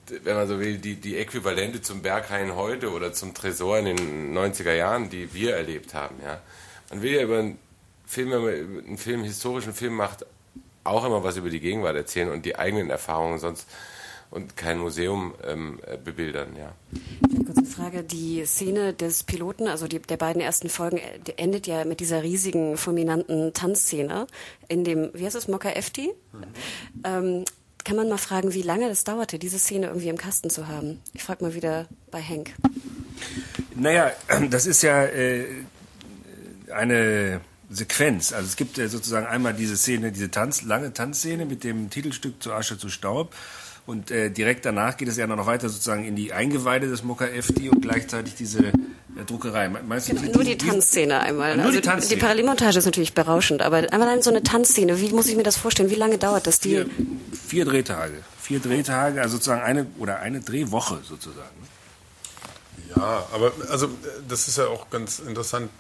wenn 0.09 0.37
man 0.37 0.47
so 0.47 0.61
will, 0.61 0.77
die, 0.77 0.97
die 0.97 1.17
Äquivalente 1.17 1.81
zum 1.81 2.03
Berghain 2.03 2.55
heute 2.55 2.93
oder 2.93 3.15
zum 3.15 3.33
Tresor 3.33 3.79
in 3.79 3.87
den 3.87 4.37
90er 4.37 4.75
Jahren, 4.75 5.09
die 5.09 5.33
wir 5.33 5.57
erlebt 5.57 5.95
haben. 5.95 6.17
Ja? 6.23 6.41
Man 6.91 7.01
will 7.01 7.15
ja 7.15 7.23
über 7.23 7.43
Film, 8.07 8.31
wenn 8.31 8.43
man 8.43 8.85
einen 8.87 8.99
Film, 8.99 9.23
historischen 9.25 9.75
Film 9.75 9.95
macht, 9.95 10.25
auch 10.85 11.05
immer 11.05 11.25
was 11.25 11.37
über 11.37 11.51
die 11.51 11.61
Gegenwart 11.61 11.97
erzählen 11.97 12.31
und 12.31 12.45
die 12.45 12.57
eigenen 12.57 12.91
Erfahrungen 12.91 13.39
sonst 13.39 13.67
und 14.31 14.57
kein 14.57 14.79
Museum 14.79 15.35
ähm, 15.45 15.79
äh, 15.87 15.97
bebildern, 15.97 16.57
ja. 16.57 16.73
Kurze 17.45 17.65
Frage, 17.65 18.03
die 18.03 18.45
Szene 18.45 18.93
des 18.93 19.23
Piloten, 19.23 19.69
also 19.69 19.87
die, 19.87 20.01
der 20.01 20.17
beiden 20.17 20.43
ersten 20.43 20.69
Folgen, 20.69 20.99
äh, 20.99 21.33
endet 21.37 21.67
ja 21.67 21.85
mit 21.85 22.01
dieser 22.01 22.23
riesigen, 22.23 22.77
fulminanten 22.77 23.53
Tanzszene 23.53 24.27
in 24.69 24.85
dem, 24.85 25.11
wie 25.15 25.25
heißt 25.25 25.37
es, 25.37 25.49
Mokka 25.49 25.71
FT? 25.71 25.99
Mhm. 25.99 26.15
Ähm, 27.05 27.45
kann 27.85 27.97
man 27.97 28.09
mal 28.09 28.19
fragen, 28.19 28.53
wie 28.53 28.63
lange 28.63 28.89
das 28.89 29.05
dauerte, 29.05 29.39
diese 29.39 29.61
Szene 29.61 29.87
irgendwie 29.87 30.09
im 30.09 30.17
Kasten 30.17 30.51
zu 30.51 30.67
haben? 30.67 31.01
Ich 31.13 31.23
frage 31.23 31.45
mal 31.45 31.55
wieder 31.55 31.87
bei 32.11 32.21
Henk. 32.21 32.53
Naja, 33.77 34.11
das 34.51 34.67
ist 34.67 34.83
ja 34.83 35.05
äh, 35.05 35.45
eine 36.73 37.41
Sequenz. 37.71 38.33
Also 38.33 38.47
es 38.47 38.57
gibt 38.57 38.77
ja 38.79 38.89
sozusagen 38.89 39.27
einmal 39.27 39.55
diese 39.55 39.77
Szene, 39.77 40.13
diese 40.13 40.31
Tanz, 40.31 40.63
lange 40.63 40.93
Tanzszene 40.93 41.47
mit 41.47 41.65
dem 41.65 41.91
Titelstück 41.91 42.43
zu 42.43 42.53
Asche 42.53 42.79
zu 42.79 42.89
Staub. 42.89 43.35
Und 43.87 44.11
äh, 44.11 44.31
direkt 44.31 44.65
danach 44.65 44.97
geht 44.97 45.09
es 45.09 45.17
ja 45.17 45.27
noch 45.29 45.47
weiter 45.47 45.69
sozusagen 45.69 46.05
in 46.05 46.17
die 46.17 46.33
Eingeweide 46.33 46.89
des 46.89 47.05
Mokka 47.05 47.27
FD 47.27 47.69
und 47.69 47.83
gleichzeitig 47.83 48.35
diese 48.35 48.67
äh, 48.67 48.73
Druckerei. 49.25 49.69
Meinst 49.69 50.09
du, 50.09 50.15
nur 50.15 50.43
die 50.43 50.59
Tanzszene 50.59 51.21
einmal. 51.21 51.57
Nur 51.57 51.67
also 51.67 51.79
die, 51.79 51.87
Tanzszene. 51.87 52.17
die 52.17 52.21
Parallelmontage 52.21 52.79
ist 52.79 52.85
natürlich 52.85 53.15
berauschend, 53.15 53.63
aber 53.63 53.93
einmal 53.93 54.21
so 54.23 54.31
eine 54.31 54.43
Tanzszene, 54.43 55.01
wie 55.01 55.11
muss 55.11 55.29
ich 55.29 55.37
mir 55.37 55.45
das 55.45 55.57
vorstellen? 55.57 55.91
Wie 55.91 55.95
lange 55.95 56.19
dauert 56.19 56.49
das? 56.49 56.59
Die 56.59 56.71
vier, 56.71 56.87
vier 57.49 57.65
Drehtage. 57.65 58.25
Vier 58.41 58.59
Drehtage, 58.59 59.21
also 59.21 59.37
sozusagen 59.37 59.63
eine 59.63 59.87
oder 59.99 60.19
eine 60.19 60.41
Drehwoche 60.41 60.99
sozusagen. 61.05 61.67
Ja, 62.97 63.27
aber 63.33 63.53
also 63.71 63.89
das 64.29 64.49
ist 64.49 64.59
ja 64.59 64.67
auch 64.67 64.91
ganz 64.91 65.21
interessant 65.21 65.71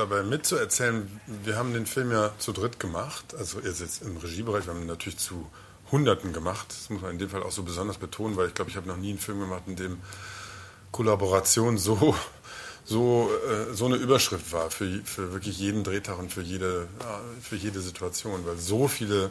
dabei 0.00 0.22
mitzuerzählen, 0.22 1.20
wir 1.44 1.56
haben 1.56 1.72
den 1.72 1.86
Film 1.86 2.10
ja 2.10 2.32
zu 2.38 2.52
dritt 2.52 2.80
gemacht, 2.80 3.34
also 3.38 3.60
jetzt 3.60 4.02
im 4.02 4.16
Regiebereich, 4.16 4.66
wir 4.66 4.74
haben 4.74 4.80
ihn 4.80 4.86
natürlich 4.86 5.18
zu 5.18 5.46
Hunderten 5.92 6.32
gemacht. 6.32 6.66
Das 6.70 6.90
muss 6.90 7.02
man 7.02 7.12
in 7.12 7.18
dem 7.18 7.28
Fall 7.28 7.42
auch 7.42 7.50
so 7.50 7.62
besonders 7.62 7.98
betonen, 7.98 8.36
weil 8.36 8.48
ich 8.48 8.54
glaube, 8.54 8.70
ich 8.70 8.76
habe 8.76 8.88
noch 8.88 8.96
nie 8.96 9.10
einen 9.10 9.18
Film 9.18 9.40
gemacht, 9.40 9.62
in 9.66 9.76
dem 9.76 9.98
Kollaboration 10.90 11.78
so, 11.78 12.14
so, 12.84 13.30
äh, 13.48 13.74
so 13.74 13.86
eine 13.86 13.96
Überschrift 13.96 14.52
war 14.52 14.70
für, 14.70 15.00
für 15.04 15.32
wirklich 15.32 15.58
jeden 15.58 15.84
Drehtag 15.84 16.18
und 16.18 16.32
für 16.32 16.42
jede, 16.42 16.88
für 17.42 17.56
jede 17.56 17.80
Situation, 17.80 18.46
weil 18.46 18.56
so 18.56 18.88
viele 18.88 19.30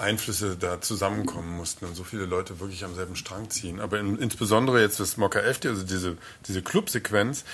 Einflüsse 0.00 0.56
da 0.56 0.80
zusammenkommen 0.80 1.56
mussten 1.56 1.84
und 1.84 1.94
so 1.94 2.04
viele 2.04 2.26
Leute 2.26 2.60
wirklich 2.60 2.84
am 2.84 2.94
selben 2.94 3.16
Strang 3.16 3.50
ziehen. 3.50 3.80
Aber 3.80 3.98
in, 3.98 4.18
insbesondere 4.18 4.80
jetzt 4.80 5.00
das 5.00 5.16
Mokka 5.16 5.40
FD, 5.40 5.68
also 5.68 5.84
diese, 5.84 6.16
diese 6.46 6.62
Club-Sequenz, 6.62 7.44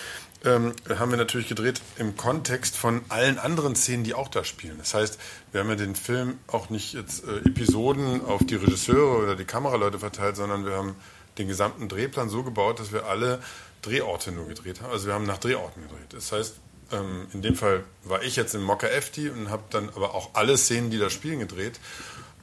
ähm, 0.44 0.72
haben 0.98 1.10
wir 1.10 1.18
natürlich 1.18 1.48
gedreht 1.48 1.80
im 1.98 2.16
Kontext 2.16 2.76
von 2.76 3.02
allen 3.08 3.38
anderen 3.38 3.74
Szenen, 3.74 4.04
die 4.04 4.14
auch 4.14 4.28
da 4.28 4.44
spielen. 4.44 4.78
Das 4.78 4.94
heißt, 4.94 5.18
wir 5.52 5.60
haben 5.60 5.68
ja 5.68 5.76
den 5.76 5.96
Film 5.96 6.38
auch 6.46 6.70
nicht 6.70 6.94
jetzt 6.94 7.24
äh, 7.24 7.38
Episoden 7.38 8.24
auf 8.24 8.44
die 8.44 8.56
Regisseure 8.56 9.22
oder 9.22 9.36
die 9.36 9.44
Kameraleute 9.44 9.98
verteilt, 9.98 10.36
sondern 10.36 10.64
wir 10.64 10.72
haben 10.72 10.96
den 11.38 11.48
gesamten 11.48 11.88
Drehplan 11.88 12.28
so 12.28 12.42
gebaut, 12.42 12.80
dass 12.80 12.92
wir 12.92 13.06
alle 13.06 13.40
Drehorte 13.82 14.32
nur 14.32 14.46
gedreht 14.46 14.80
haben. 14.80 14.92
Also 14.92 15.06
wir 15.06 15.14
haben 15.14 15.26
nach 15.26 15.38
Drehorten 15.38 15.82
gedreht. 15.82 16.12
Das 16.12 16.32
heißt, 16.32 16.54
ähm, 16.92 17.26
in 17.32 17.42
dem 17.42 17.56
Fall 17.56 17.84
war 18.04 18.22
ich 18.22 18.36
jetzt 18.36 18.54
in 18.54 18.62
Mokka 18.62 18.86
Efti 18.86 19.28
und 19.30 19.50
habe 19.50 19.64
dann 19.70 19.88
aber 19.90 20.14
auch 20.14 20.30
alle 20.34 20.56
Szenen, 20.56 20.90
die 20.90 20.98
da 20.98 21.10
spielen, 21.10 21.40
gedreht. 21.40 21.80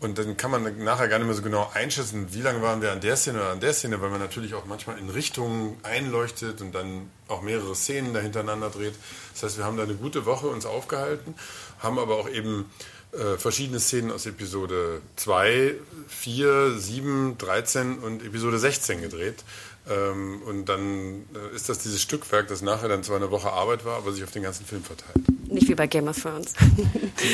Und 0.04 0.18
dann 0.18 0.36
kann 0.36 0.52
man 0.52 0.84
nachher 0.84 1.08
gar 1.08 1.18
nicht 1.18 1.28
mehr 1.28 1.36
so 1.36 1.42
genau 1.42 1.72
einschätzen, 1.74 2.28
wie 2.34 2.42
lange 2.42 2.62
waren 2.62 2.82
wir 2.82 2.92
an 2.92 3.00
der 3.00 3.16
Szene 3.16 3.40
oder 3.40 3.52
an 3.52 3.62
der 3.62 3.74
Szene, 3.74 4.02
weil 4.02 4.10
man 4.10 4.20
natürlich 4.20 4.54
auch 4.54 4.66
manchmal 4.66 5.00
in 5.00 5.10
Richtungen 5.10 5.78
einleuchtet 5.84 6.60
und 6.60 6.76
dann 6.76 7.10
auch 7.30 7.42
mehrere 7.42 7.74
Szenen 7.74 8.14
dahintereinander 8.14 8.70
dreht. 8.70 8.96
Das 9.34 9.44
heißt, 9.44 9.58
wir 9.58 9.64
haben 9.64 9.78
da 9.78 9.84
eine 9.84 9.96
gute 9.96 10.26
Woche 10.26 10.48
uns 10.48 10.66
aufgehalten, 10.66 11.36
haben 11.80 11.98
aber 12.00 12.18
auch 12.18 12.28
eben 12.28 12.70
äh, 13.14 13.38
verschiedene 13.38 13.80
Szenen 13.80 14.12
aus 14.12 14.26
Episode 14.26 15.02
2, 15.16 15.76
4, 16.10 16.78
7, 16.78 17.38
13 17.38 18.00
und 18.00 18.26
Episode 18.26 18.60
16 18.60 19.02
gedreht. 19.02 19.44
Ähm, 19.90 20.42
und 20.46 20.66
dann 20.66 21.24
äh, 21.34 21.56
ist 21.56 21.70
das 21.70 21.80
dieses 21.80 22.02
Stückwerk, 22.02 22.50
das 22.50 22.62
nachher 22.62 22.90
dann 22.90 23.04
zwar 23.04 23.16
eine 23.18 23.32
Woche 23.32 23.52
Arbeit 23.52 23.86
war, 23.86 23.98
aber 23.98 24.12
sich 24.12 24.24
auf 24.26 24.32
den 24.32 24.44
ganzen 24.44 24.66
Film 24.66 24.84
verteilt. 24.84 25.33
Nicht 25.54 25.70
wie 25.70 25.76
bei 25.76 25.88
Game 25.88 26.08
of 26.08 26.20
Thrones. 26.20 26.54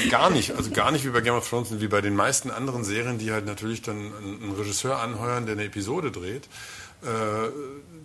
gar 0.10 0.30
nicht, 0.30 0.52
also 0.52 0.72
gar 0.72 0.92
nicht 0.92 1.06
wie 1.06 1.10
bei 1.10 1.22
Game 1.22 1.36
of 1.36 1.48
Thrones 1.50 1.72
und 1.72 1.82
wie 1.82 1.88
bei 1.88 2.02
den 2.02 2.16
meisten 2.16 2.52
anderen 2.52 2.84
Serien, 2.84 3.18
die 3.18 3.32
halt 3.32 3.46
natürlich 3.46 3.82
dann 3.82 3.98
einen 3.98 4.54
Regisseur 4.58 5.00
anheuern, 5.00 5.46
der 5.46 5.54
eine 5.54 5.64
Episode 5.64 6.12
dreht. 6.12 6.46
Äh, 7.02 7.50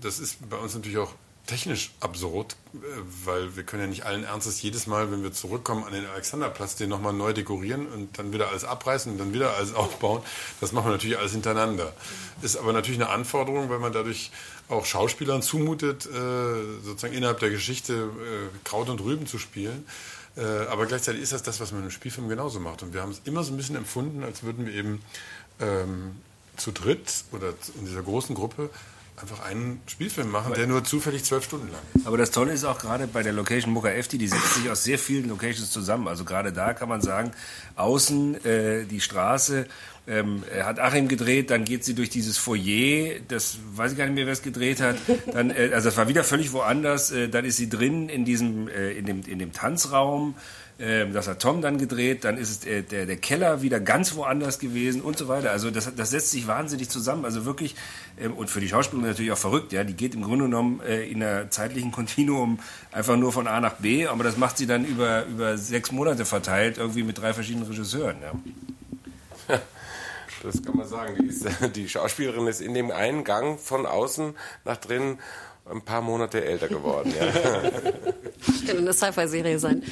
das 0.00 0.21
ist 0.21 0.49
bei 0.49 0.56
uns 0.56 0.75
natürlich 0.75 0.99
auch 0.99 1.14
technisch 1.47 1.93
absurd, 2.01 2.57
äh, 2.75 2.79
weil 3.25 3.57
wir 3.57 3.65
können 3.65 3.83
ja 3.83 3.89
nicht 3.89 4.07
allen 4.07 4.25
Ernstes 4.25 4.63
jedes 4.63 4.87
Mal, 4.87 5.11
wenn 5.11 5.23
wir 5.23 5.33
zurückkommen 5.33 5.85
an 5.85 5.93
den 5.93 6.07
Alexanderplatz, 6.07 6.77
den 6.77 6.89
nochmal 6.89 7.13
neu 7.13 7.33
dekorieren 7.33 7.87
und 7.87 8.19
dann 8.19 8.33
wieder 8.33 8.49
alles 8.49 8.65
abreißen 8.65 9.13
und 9.13 9.19
dann 9.19 9.33
wieder 9.35 9.55
alles 9.57 9.75
aufbauen. 9.75 10.23
Das 10.61 10.73
machen 10.73 10.87
wir 10.87 10.93
natürlich 10.93 11.19
alles 11.19 11.33
hintereinander. 11.33 11.93
Ist 12.43 12.57
aber 12.57 12.73
natürlich 12.73 13.01
eine 13.01 13.11
Anforderung, 13.11 13.69
weil 13.69 13.79
man 13.79 13.93
dadurch 13.93 14.31
auch 14.69 14.87
Schauspielern 14.87 15.43
zumutet, 15.43 16.07
äh, 16.07 16.83
sozusagen 16.83 17.15
innerhalb 17.15 17.41
der 17.41 17.51
Geschichte 17.51 17.93
äh, 17.95 18.59
Kraut 18.65 18.89
und 18.89 19.01
Rüben 19.01 19.27
zu 19.27 19.39
spielen. 19.39 19.87
Aber 20.69 20.87
gleichzeitig 20.87 21.23
ist 21.23 21.33
das 21.33 21.45
das, 21.45 21.61
was 21.61 21.71
man 21.71 21.85
im 21.85 21.93
Spielfilm 21.93 22.29
genauso 22.29 22.59
macht. 22.59 22.83
Und 22.83 22.93
wir 22.93 23.03
haben 23.03 23.13
es 23.13 23.21
immer 23.25 23.45
so 23.45 23.53
ein 23.53 23.57
bisschen 23.57 23.77
empfunden, 23.77 24.25
als 24.25 24.43
würden 24.43 24.67
wir 24.67 24.75
eben 24.75 25.01
ähm, 25.61 26.17
zu 26.57 26.73
dritt 26.73 27.25
oder 27.31 27.55
in 27.79 27.87
dieser 27.87 28.03
großen 28.03 28.35
Gruppe 28.35 28.69
einfach 29.16 29.44
einen 29.44 29.80
Spielfilm 29.87 30.30
machen, 30.30 30.54
der 30.54 30.66
nur 30.66 30.83
zufällig 30.83 31.25
zwölf 31.25 31.44
Stunden 31.44 31.71
lang 31.71 31.80
ist. 31.94 32.06
Aber 32.06 32.16
das 32.16 32.30
Tolle 32.30 32.52
ist 32.52 32.64
auch 32.64 32.78
gerade 32.78 33.06
bei 33.06 33.23
der 33.23 33.33
Location 33.33 33.73
Mucka 33.73 33.90
Efti, 33.90 34.18
die 34.18 34.26
setzt 34.26 34.54
sich 34.54 34.68
aus 34.68 34.83
sehr 34.83 34.99
vielen 34.99 35.28
Locations 35.28 35.71
zusammen. 35.71 36.09
Also 36.09 36.25
gerade 36.25 36.52
da 36.52 36.73
kann 36.75 36.88
man 36.88 37.00
sagen, 37.00 37.30
außen 37.76 38.44
äh, 38.44 38.85
die 38.87 39.00
Straße 39.00 39.66
ähm, 40.06 40.42
hat 40.62 40.80
Achim 40.80 41.09
gedreht, 41.09 41.50
dann 41.50 41.64
geht 41.64 41.85
sie 41.85 41.94
durch 41.94 42.11
dieses 42.11 42.37
Foyer, 42.37 43.21
das 43.28 43.56
weiß 43.75 43.92
ich 43.92 43.99
gar 43.99 44.04
nicht 44.04 44.14
mehr, 44.14 44.26
wer 44.26 44.35
es 44.35 44.42
gedreht 44.42 44.80
hat. 44.80 44.97
Dann, 45.33 45.50
äh, 45.50 45.71
also 45.73 45.88
das 45.88 45.97
war 45.97 46.09
wieder 46.09 46.25
völlig 46.25 46.52
woanders. 46.52 47.11
Äh, 47.11 47.28
dann 47.28 47.44
ist 47.44 47.56
sie 47.56 47.68
drin 47.68 48.09
in 48.09 48.25
diesem, 48.25 48.68
äh, 48.68 48.92
in 48.92 49.06
dem, 49.06 49.23
in 49.23 49.38
dem 49.38 49.52
Tanzraum. 49.52 50.35
Ähm, 50.78 51.12
das 51.12 51.28
hat 51.28 51.40
Tom 51.40 51.62
dann 51.62 51.78
gedreht, 51.78 52.25
dann 52.25 52.37
ist 52.37 52.50
es 52.50 52.61
der, 52.61 52.83
der, 52.83 53.07
der, 53.07 53.16
Keller 53.16 53.62
wieder 53.62 53.78
ganz 53.78 54.16
woanders 54.16 54.59
gewesen 54.59 55.02
und 55.02 55.16
so 55.16 55.28
weiter. 55.28 55.52
Also 55.52 55.71
das, 55.71 55.95
das 55.95 56.11
setzt 56.11 56.33
sich 56.33 56.49
wahnsinnig 56.49 56.88
zusammen. 56.88 57.25
Also 57.25 57.45
wirklich, 57.45 57.76
ähm, 58.21 58.33
und 58.33 58.50
für 58.50 58.61
die 58.61 58.69
Schauspielerin 58.69 59.09
natürlich 59.09 59.31
auch 59.31 59.38
verrückt, 59.38 59.73
ja, 59.73 59.85
die 59.85 59.95
geht 59.95 60.14
im 60.14 60.23
Grunde 60.23 60.47
genommen 60.47 60.81
äh, 60.81 61.09
in 61.09 61.23
einer 61.23 61.49
zeitlichen 61.49 61.93
Kontinuum 61.93 62.59
einfach 62.90 63.16
nur 63.16 63.33
von 63.33 63.47
A 63.47 63.61
nach 63.61 63.75
B, 63.75 64.09
aber 64.09 64.25
das 64.25 64.37
macht 64.37 64.59
sie 64.59 64.66
dann 64.66 64.85
über, 64.85 65.26
über 65.26 65.57
sechs 65.59 65.93
Monate 65.93 66.25
verteilt, 66.25 66.78
irgendwie 66.78 67.04
mit 67.04 67.19
drei 67.19 67.33
verschiedenen 67.33 67.69
Regisseuren. 67.69 68.16
Ja. 68.21 69.61
Das 70.45 70.62
kann 70.62 70.76
man 70.76 70.87
sagen. 70.87 71.16
Die, 71.21 71.26
ist, 71.26 71.47
die 71.76 71.88
Schauspielerin 71.88 72.47
ist 72.47 72.61
in 72.61 72.75
dem 72.75 72.90
einen 72.90 73.25
Gang 73.25 73.59
von 73.59 73.87
außen 73.87 74.35
nach 74.64 74.76
drinnen 74.76 75.19
ein 75.71 75.83
paar 75.83 76.02
Monate 76.02 76.45
älter 76.45 76.69
geworden. 76.69 77.12
Ja. 77.19 77.31
Könnte 78.66 78.78
eine 78.78 78.93
Sci-Fi-Serie 78.93 79.59
sein. 79.59 79.83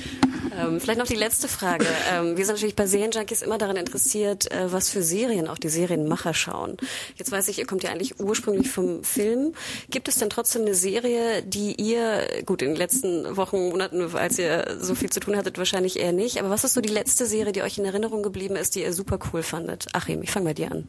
Ähm, 0.57 0.81
vielleicht 0.81 0.99
noch 0.99 1.07
die 1.07 1.15
letzte 1.15 1.49
Frage. 1.49 1.87
Ähm, 2.13 2.37
wir 2.37 2.45
sind 2.45 2.55
natürlich 2.57 2.77
bei 2.77 2.87
Serienjunkies 2.87 3.43
immer 3.43 3.59
daran 3.59 3.77
interessiert, 3.77 4.51
äh, 4.51 4.71
was 4.73 4.91
für 4.91 5.03
Serien 5.03 5.49
auch 5.49 5.59
die 5.59 5.69
Serienmacher 5.69 6.35
schauen. 6.35 6.77
Jetzt 7.17 7.33
weiß 7.33 7.49
ich, 7.49 7.59
ihr 7.59 7.67
kommt 7.67 7.83
ja 7.83 7.91
eigentlich 7.91 8.21
ursprünglich 8.21 8.71
vom 8.71 9.05
Film. 9.05 9.55
Gibt 9.91 10.09
es 10.09 10.17
denn 10.17 10.31
trotzdem 10.31 10.63
eine 10.63 10.75
Serie, 10.75 11.43
die 11.43 11.75
ihr, 11.81 12.27
gut, 12.45 12.63
in 12.63 12.69
den 12.69 12.77
letzten 12.77 13.37
Wochen, 13.37 13.69
Monaten, 13.69 14.15
als 14.15 14.39
ihr 14.39 14.77
so 14.81 14.95
viel 14.95 15.11
zu 15.11 15.21
tun 15.21 15.37
hattet, 15.37 15.59
wahrscheinlich 15.59 15.99
eher 15.99 16.13
nicht, 16.13 16.39
aber 16.39 16.51
was 16.51 16.65
ist 16.65 16.75
so 16.75 16.81
die 16.81 16.89
letzte 16.89 17.27
Serie, 17.27 17.53
die 17.53 17.63
euch 17.63 17.79
in 17.79 17.85
Erinnerung 17.85 18.23
geblieben 18.23 18.57
ist, 18.57 18.75
die 18.75 18.83
ihr 18.83 18.93
super 18.93 19.19
cool 19.33 19.43
fandet? 19.43 19.87
Achim, 19.93 20.23
ich 20.23 20.31
fange 20.31 20.47
bei 20.47 20.55
dir 20.55 20.71
an. 20.71 20.89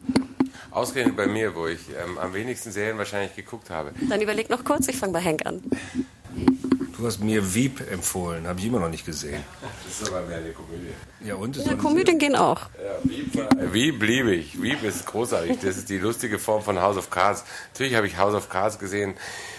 Ausgerechnet 0.72 1.15
bei 1.15 1.27
mir, 1.27 1.55
wo 1.55 1.67
ich 1.67 1.79
ähm, 2.03 2.17
am 2.17 2.34
wenigsten 2.34 2.72
Serien 2.72 2.98
wahrscheinlich 2.98 3.36
geguckt 3.36 3.70
habe. 3.70 3.93
Dann 4.10 4.22
überleg 4.22 4.50
noch 4.50 4.63
kurz, 4.63 4.88
ich 4.88 4.98
fange 4.98 5.13
bei 5.13 5.20
Henk 5.20 5.46
an. 5.46 5.62
Du 7.03 7.07
hast 7.07 7.19
mir 7.19 7.53
Wieb 7.53 7.81
empfohlen, 7.91 8.48
habe 8.48 8.62
ich 8.62 8.65
immer 8.65 8.79
noch 8.79 8.88
nicht 8.88 9.05
gesehen. 9.05 9.43
Das 9.86 10.01
ist 10.01 10.10
aber 10.10 10.25
mehr 10.25 10.38
eine 10.38 10.51
Komödie. 10.51 10.93
Ja, 11.24 11.36
und? 11.36 11.57
Ja, 11.57 11.75
Komödien 11.75 12.17
gehen 12.17 12.36
auch. 12.36 12.62
Ja, 12.81 12.98
Wieb, 13.03 13.36
war, 13.36 13.74
Wieb 13.74 14.01
liebe 14.01 14.33
ich. 14.33 14.60
Wieb 14.62 14.81
ist 14.83 15.05
großartig. 15.05 15.60
Das 15.62 15.75
ist 15.75 15.89
die 15.89 15.98
lustige 15.98 16.39
Form 16.39 16.63
von 16.63 16.79
House 16.79 16.95
of 16.95 17.10
Cards. 17.10 17.43
Natürlich 17.74 17.95
habe 17.95 18.07
ich 18.07 18.17
House 18.17 18.33
of 18.33 18.50
Cards 18.50 18.79
gesehen 18.79 19.15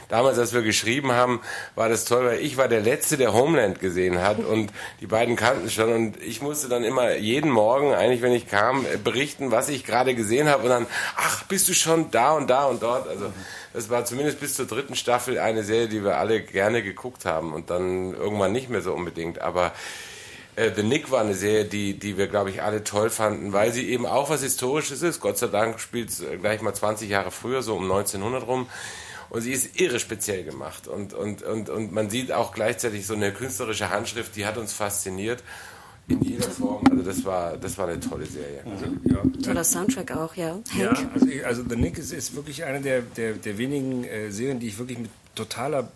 damals, 0.09 0.39
als 0.39 0.53
wir 0.53 0.63
geschrieben 0.63 1.13
haben, 1.13 1.41
war 1.75 1.89
das 1.89 2.05
toll, 2.05 2.25
weil 2.25 2.39
ich 2.41 2.57
war 2.57 2.69
der 2.69 2.81
Letzte, 2.81 3.17
der 3.17 3.33
Homeland 3.33 3.81
gesehen 3.81 4.23
hat 4.23 4.39
und 4.39 4.73
die 5.01 5.07
beiden 5.07 5.35
kannten 5.35 5.69
schon 5.71 5.93
und 5.93 6.23
ich 6.23 6.41
musste 6.41 6.69
dann 6.69 6.85
immer 6.85 7.17
jeden 7.17 7.51
Morgen, 7.51 7.95
eigentlich 7.95 8.23
wenn 8.23 8.33
ich 8.33 8.47
kam, 8.47 8.87
berichten, 9.03 9.51
was 9.51 9.69
ich 9.69 9.85
gerade 9.85 10.15
gesehen 10.15 10.49
habe 10.49 10.63
und 10.63 10.69
dann, 10.69 10.87
ach, 11.17 11.43
bist 11.45 11.69
du 11.69 11.75
schon 11.75 12.11
da 12.11 12.33
und 12.33 12.49
da 12.49 12.67
und 12.67 12.83
dort. 12.83 13.09
Also 13.09 13.33
das 13.73 13.91
war 13.91 14.05
zumindest 14.05 14.39
bis 14.39 14.55
zur 14.55 14.67
dritten 14.67 14.95
Staffel 14.95 15.39
eine 15.39 15.65
Serie, 15.65 15.89
die 15.89 16.05
wir 16.05 16.17
alle 16.19 16.41
gerne 16.41 16.83
geguckt 16.83 17.25
haben 17.25 17.34
und 17.41 17.71
dann 17.71 18.15
irgendwann 18.15 18.53
nicht 18.53 18.71
mehr 18.71 18.83
so 18.83 18.93
unbedingt. 18.93 19.41
Aber 19.41 19.73
äh, 20.57 20.71
The 20.75 20.83
Nick 20.83 21.11
war 21.11 21.21
eine 21.21 21.35
Serie, 21.35 21.65
die, 21.65 21.99
die 21.99 22.17
wir, 22.17 22.29
glaube 22.29 22.51
ich, 22.51 22.63
alle 22.63 22.85
toll 22.85 23.11
fanden, 23.11 23.53
weil 23.53 23.73
sie 23.73 23.89
eben 23.91 24.07
auch 24.07 24.31
was 24.31 24.43
Historisches 24.43 25.03
ist. 25.03 25.21
Gott 25.21 25.39
sei 25.39 25.49
Dank 25.49 25.81
spielt 25.81 26.11
es 26.11 26.23
gleich 26.41 26.63
mal 26.63 26.75
20 26.75 27.09
Jahre 27.09 27.31
früher, 27.31 27.63
so 27.63 27.75
um 27.75 27.83
1900 27.83 28.47
rum. 28.47 28.67
Und 29.31 29.41
sie 29.41 29.53
ist 29.53 29.81
irre 29.81 29.99
speziell 29.99 30.45
gemacht. 30.45 30.87
Und, 30.87 31.13
und, 31.13 31.43
und, 31.43 31.69
und 31.69 31.93
man 31.93 32.09
sieht 32.11 32.31
auch 32.31 32.53
gleichzeitig 32.53 33.07
so 33.07 33.15
eine 33.15 33.33
künstlerische 33.33 33.91
Handschrift, 33.91 34.37
die 34.37 34.47
hat 34.47 34.59
uns 34.59 34.73
fasziniert. 34.73 35.43
In 36.07 36.21
jeder 36.23 36.51
Form. 36.51 36.85
Also 36.91 37.03
das 37.03 37.25
war, 37.25 37.57
das 37.57 37.79
war 37.79 37.89
eine 37.89 37.99
tolle 37.99 38.27
Serie. 38.27 38.63
Also, 38.71 38.85
ja. 39.05 39.23
Toller 39.43 39.65
Soundtrack 39.65 40.13
auch, 40.13 40.35
ja. 40.35 40.59
Ja, 40.79 40.93
also, 41.15 41.27
ich, 41.27 41.47
also 41.47 41.65
The 41.67 41.77
Nick 41.77 41.97
ist, 41.97 42.13
ist 42.13 42.37
wirklich 42.37 42.65
eine 42.65 42.83
der, 42.83 43.01
der, 43.01 43.33
der 43.33 43.57
wenigen 43.57 44.05
äh, 44.05 44.31
Serien, 44.31 44.61
die 44.61 44.69
ich 44.69 44.79
wirklich 44.79 44.99
mit 44.99 45.11
totaler 45.35 45.89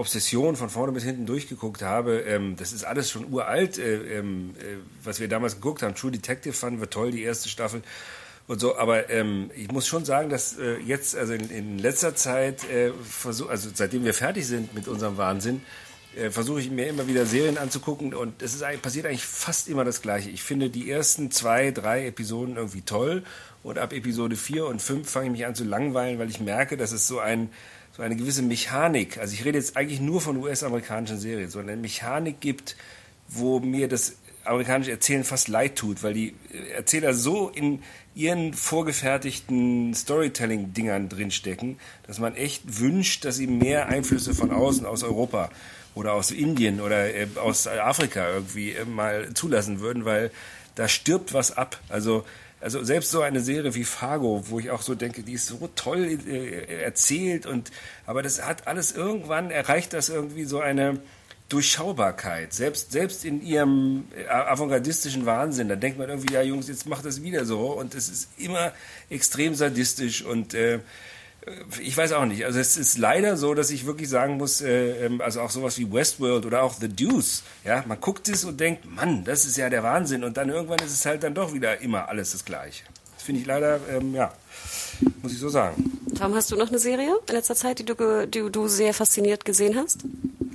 Obsession 0.00 0.56
von 0.56 0.70
vorne 0.70 0.92
bis 0.92 1.04
hinten 1.04 1.26
durchgeguckt 1.26 1.82
habe. 1.82 2.20
Ähm, 2.20 2.56
das 2.56 2.72
ist 2.72 2.84
alles 2.84 3.10
schon 3.10 3.32
uralt, 3.32 3.78
äh, 3.78 4.18
ähm, 4.18 4.54
äh, 4.58 4.76
was 5.04 5.20
wir 5.20 5.28
damals 5.28 5.56
geguckt 5.56 5.82
haben. 5.82 5.94
True 5.94 6.10
Detective 6.10 6.54
fanden 6.54 6.80
wir 6.80 6.90
toll, 6.90 7.12
die 7.12 7.22
erste 7.22 7.48
Staffel 7.48 7.82
und 8.48 8.60
so. 8.60 8.76
Aber 8.76 9.10
ähm, 9.10 9.50
ich 9.54 9.70
muss 9.70 9.86
schon 9.86 10.04
sagen, 10.04 10.30
dass 10.30 10.58
äh, 10.58 10.78
jetzt, 10.78 11.14
also 11.14 11.34
in, 11.34 11.50
in 11.50 11.78
letzter 11.78 12.16
Zeit, 12.16 12.68
äh, 12.68 12.92
versuch, 13.08 13.48
also 13.48 13.68
seitdem 13.72 14.04
wir 14.04 14.14
fertig 14.14 14.46
sind 14.46 14.74
mit 14.74 14.88
unserem 14.88 15.16
Wahnsinn, 15.18 15.62
äh, 16.16 16.30
versuche 16.30 16.60
ich 16.60 16.70
mir 16.70 16.88
immer 16.88 17.06
wieder 17.06 17.24
Serien 17.26 17.58
anzugucken 17.58 18.14
und 18.14 18.42
es 18.42 18.54
ist 18.54 18.64
passiert 18.82 19.06
eigentlich 19.06 19.24
fast 19.24 19.68
immer 19.68 19.84
das 19.84 20.02
Gleiche. 20.02 20.30
Ich 20.30 20.42
finde 20.42 20.68
die 20.68 20.90
ersten 20.90 21.30
zwei, 21.30 21.70
drei 21.70 22.06
Episoden 22.06 22.56
irgendwie 22.56 22.82
toll 22.82 23.22
und 23.62 23.78
ab 23.78 23.92
Episode 23.92 24.34
vier 24.34 24.66
und 24.66 24.82
fünf 24.82 25.08
fange 25.08 25.26
ich 25.26 25.32
mich 25.32 25.46
an 25.46 25.54
zu 25.54 25.64
langweilen, 25.64 26.18
weil 26.18 26.30
ich 26.30 26.40
merke, 26.40 26.76
dass 26.76 26.90
es 26.90 27.06
so 27.06 27.20
ein 27.20 27.50
eine 28.00 28.16
gewisse 28.16 28.42
Mechanik, 28.42 29.18
also 29.18 29.34
ich 29.34 29.44
rede 29.44 29.58
jetzt 29.58 29.76
eigentlich 29.76 30.00
nur 30.00 30.20
von 30.20 30.36
US-amerikanischen 30.36 31.18
Serien, 31.18 31.50
so 31.50 31.58
eine 31.58 31.76
Mechanik 31.76 32.40
gibt, 32.40 32.76
wo 33.28 33.60
mir 33.60 33.88
das 33.88 34.16
amerikanische 34.44 34.90
Erzählen 34.90 35.24
fast 35.24 35.48
leid 35.48 35.76
tut, 35.76 36.02
weil 36.02 36.14
die 36.14 36.34
Erzähler 36.74 37.14
so 37.14 37.48
in 37.50 37.82
ihren 38.14 38.54
vorgefertigten 38.54 39.94
Storytelling-Dingern 39.94 41.08
drinstecken, 41.08 41.78
dass 42.06 42.18
man 42.18 42.34
echt 42.34 42.80
wünscht, 42.80 43.24
dass 43.24 43.36
sie 43.36 43.46
mehr 43.46 43.88
Einflüsse 43.88 44.34
von 44.34 44.50
außen, 44.50 44.86
aus 44.86 45.02
Europa 45.02 45.50
oder 45.94 46.14
aus 46.14 46.30
Indien 46.30 46.80
oder 46.80 47.14
äh, 47.14 47.26
aus 47.36 47.66
Afrika 47.66 48.28
irgendwie 48.28 48.72
äh, 48.72 48.84
mal 48.84 49.32
zulassen 49.34 49.80
würden, 49.80 50.04
weil 50.04 50.30
da 50.74 50.88
stirbt 50.88 51.34
was 51.34 51.56
ab. 51.56 51.80
Also 51.88 52.24
also 52.60 52.84
selbst 52.84 53.10
so 53.10 53.22
eine 53.22 53.40
Serie 53.40 53.74
wie 53.74 53.84
Fargo, 53.84 54.44
wo 54.48 54.58
ich 54.58 54.70
auch 54.70 54.82
so 54.82 54.94
denke, 54.94 55.22
die 55.22 55.32
ist 55.32 55.46
so 55.46 55.68
toll 55.74 56.18
äh, 56.26 56.82
erzählt 56.82 57.46
und 57.46 57.70
aber 58.06 58.22
das 58.22 58.44
hat 58.44 58.66
alles 58.66 58.92
irgendwann 58.92 59.50
erreicht 59.50 59.92
das 59.92 60.08
irgendwie 60.08 60.44
so 60.44 60.60
eine 60.60 61.00
Durchschaubarkeit, 61.48 62.52
selbst, 62.52 62.92
selbst 62.92 63.24
in 63.24 63.42
ihrem 63.42 64.04
äh, 64.16 64.28
avantgardistischen 64.28 65.26
Wahnsinn, 65.26 65.68
da 65.68 65.74
denkt 65.74 65.98
man 65.98 66.08
irgendwie, 66.08 66.32
ja 66.32 66.42
Jungs, 66.42 66.68
jetzt 66.68 66.86
macht 66.86 67.04
das 67.04 67.22
wieder 67.22 67.44
so 67.44 67.72
und 67.72 67.94
es 67.96 68.08
ist 68.08 68.28
immer 68.38 68.72
extrem 69.08 69.56
sadistisch 69.56 70.22
und 70.22 70.54
äh, 70.54 70.78
ich 71.80 71.96
weiß 71.96 72.12
auch 72.12 72.26
nicht. 72.26 72.44
Also 72.44 72.58
es 72.58 72.76
ist 72.76 72.98
leider 72.98 73.36
so, 73.36 73.54
dass 73.54 73.70
ich 73.70 73.86
wirklich 73.86 74.08
sagen 74.08 74.36
muss, 74.36 74.60
äh, 74.60 75.06
ähm, 75.06 75.20
also 75.20 75.40
auch 75.40 75.50
sowas 75.50 75.78
wie 75.78 75.90
Westworld 75.90 76.44
oder 76.44 76.62
auch 76.62 76.74
The 76.74 76.88
Deuce, 76.88 77.42
ja, 77.64 77.82
man 77.86 78.00
guckt 78.00 78.28
es 78.28 78.44
und 78.44 78.60
denkt, 78.60 78.84
Mann, 78.84 79.24
das 79.24 79.44
ist 79.44 79.56
ja 79.56 79.70
der 79.70 79.82
Wahnsinn 79.82 80.24
und 80.24 80.36
dann 80.36 80.50
irgendwann 80.50 80.80
ist 80.80 80.92
es 80.92 81.06
halt 81.06 81.22
dann 81.22 81.34
doch 81.34 81.54
wieder 81.54 81.80
immer 81.80 82.08
alles 82.08 82.32
das 82.32 82.44
Gleiche. 82.44 82.84
Das 83.14 83.22
finde 83.22 83.40
ich 83.40 83.46
leider, 83.46 83.80
ähm, 83.90 84.14
ja, 84.14 84.32
muss 85.22 85.32
ich 85.32 85.38
so 85.38 85.48
sagen. 85.48 85.98
Warum 86.12 86.34
hast 86.34 86.50
du 86.50 86.56
noch 86.56 86.68
eine 86.68 86.78
Serie 86.78 87.18
in 87.26 87.34
letzter 87.34 87.54
Zeit, 87.54 87.78
die 87.78 87.84
du, 87.84 88.26
die 88.26 88.50
du 88.50 88.68
sehr 88.68 88.92
fasziniert 88.92 89.44
gesehen 89.44 89.76
hast? 89.76 90.00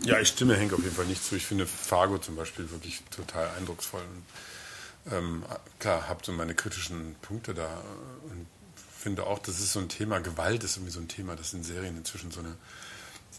Ja, 0.04 0.20
ich 0.20 0.28
stimme 0.28 0.56
Henk 0.56 0.74
auf 0.74 0.84
jeden 0.84 0.96
Fall 0.96 1.06
nicht 1.06 1.24
zu. 1.24 1.36
Ich 1.36 1.46
finde 1.46 1.66
Fargo 1.66 2.20
zum 2.20 2.36
Beispiel 2.36 2.70
wirklich 2.70 3.02
total 3.10 3.50
eindrucksvoll. 3.58 4.02
Und, 4.02 5.14
ähm, 5.14 5.44
klar, 5.80 6.08
habe 6.08 6.20
so 6.24 6.32
meine 6.32 6.54
kritischen 6.54 7.16
Punkte 7.22 7.56
da 7.56 7.82
und 8.30 8.46
finde 9.06 9.28
auch, 9.28 9.38
das 9.38 9.60
ist 9.60 9.72
so 9.72 9.80
ein 9.80 9.88
Thema, 9.88 10.18
Gewalt 10.18 10.64
ist 10.64 10.78
irgendwie 10.78 10.92
so 10.92 11.00
ein 11.00 11.08
Thema, 11.08 11.36
das 11.36 11.54
in 11.54 11.64
Serien 11.64 11.96
inzwischen 11.96 12.32
so 12.32 12.40
eine, 12.40 12.56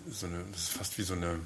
so 0.09 0.27
eine 0.27 0.45
das 0.53 0.61
ist 0.61 0.69
fast 0.69 0.97
wie 0.97 1.03
so 1.03 1.15
eine 1.15 1.41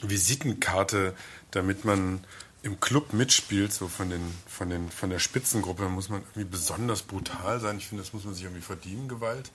Visitenkarte, 0.00 1.16
damit 1.50 1.84
man 1.84 2.24
im 2.62 2.78
Club 2.78 3.12
mitspielt, 3.12 3.72
so 3.72 3.88
von, 3.88 4.10
den, 4.10 4.22
von, 4.46 4.70
den, 4.70 4.92
von 4.92 5.10
der 5.10 5.18
Spitzengruppe, 5.18 5.88
muss 5.88 6.08
man 6.08 6.20
irgendwie 6.20 6.44
besonders 6.44 7.02
brutal 7.02 7.58
sein. 7.58 7.78
Ich 7.78 7.88
finde, 7.88 8.04
das 8.04 8.12
muss 8.12 8.22
man 8.22 8.34
sich 8.34 8.44
irgendwie 8.44 8.62
verdienen, 8.62 9.08
Gewalt 9.08 9.50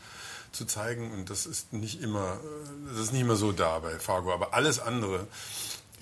zu 0.52 0.66
zeigen. 0.66 1.14
Und 1.14 1.30
das 1.30 1.46
ist 1.46 1.72
nicht 1.72 2.02
immer, 2.02 2.42
das 2.90 3.00
ist 3.00 3.14
nicht 3.14 3.22
immer 3.22 3.38
so 3.38 3.54
da 3.54 3.80
bei 3.80 3.98
Fargo. 4.00 4.34
Aber 4.34 4.54
alles 4.54 4.80
andere 4.80 5.28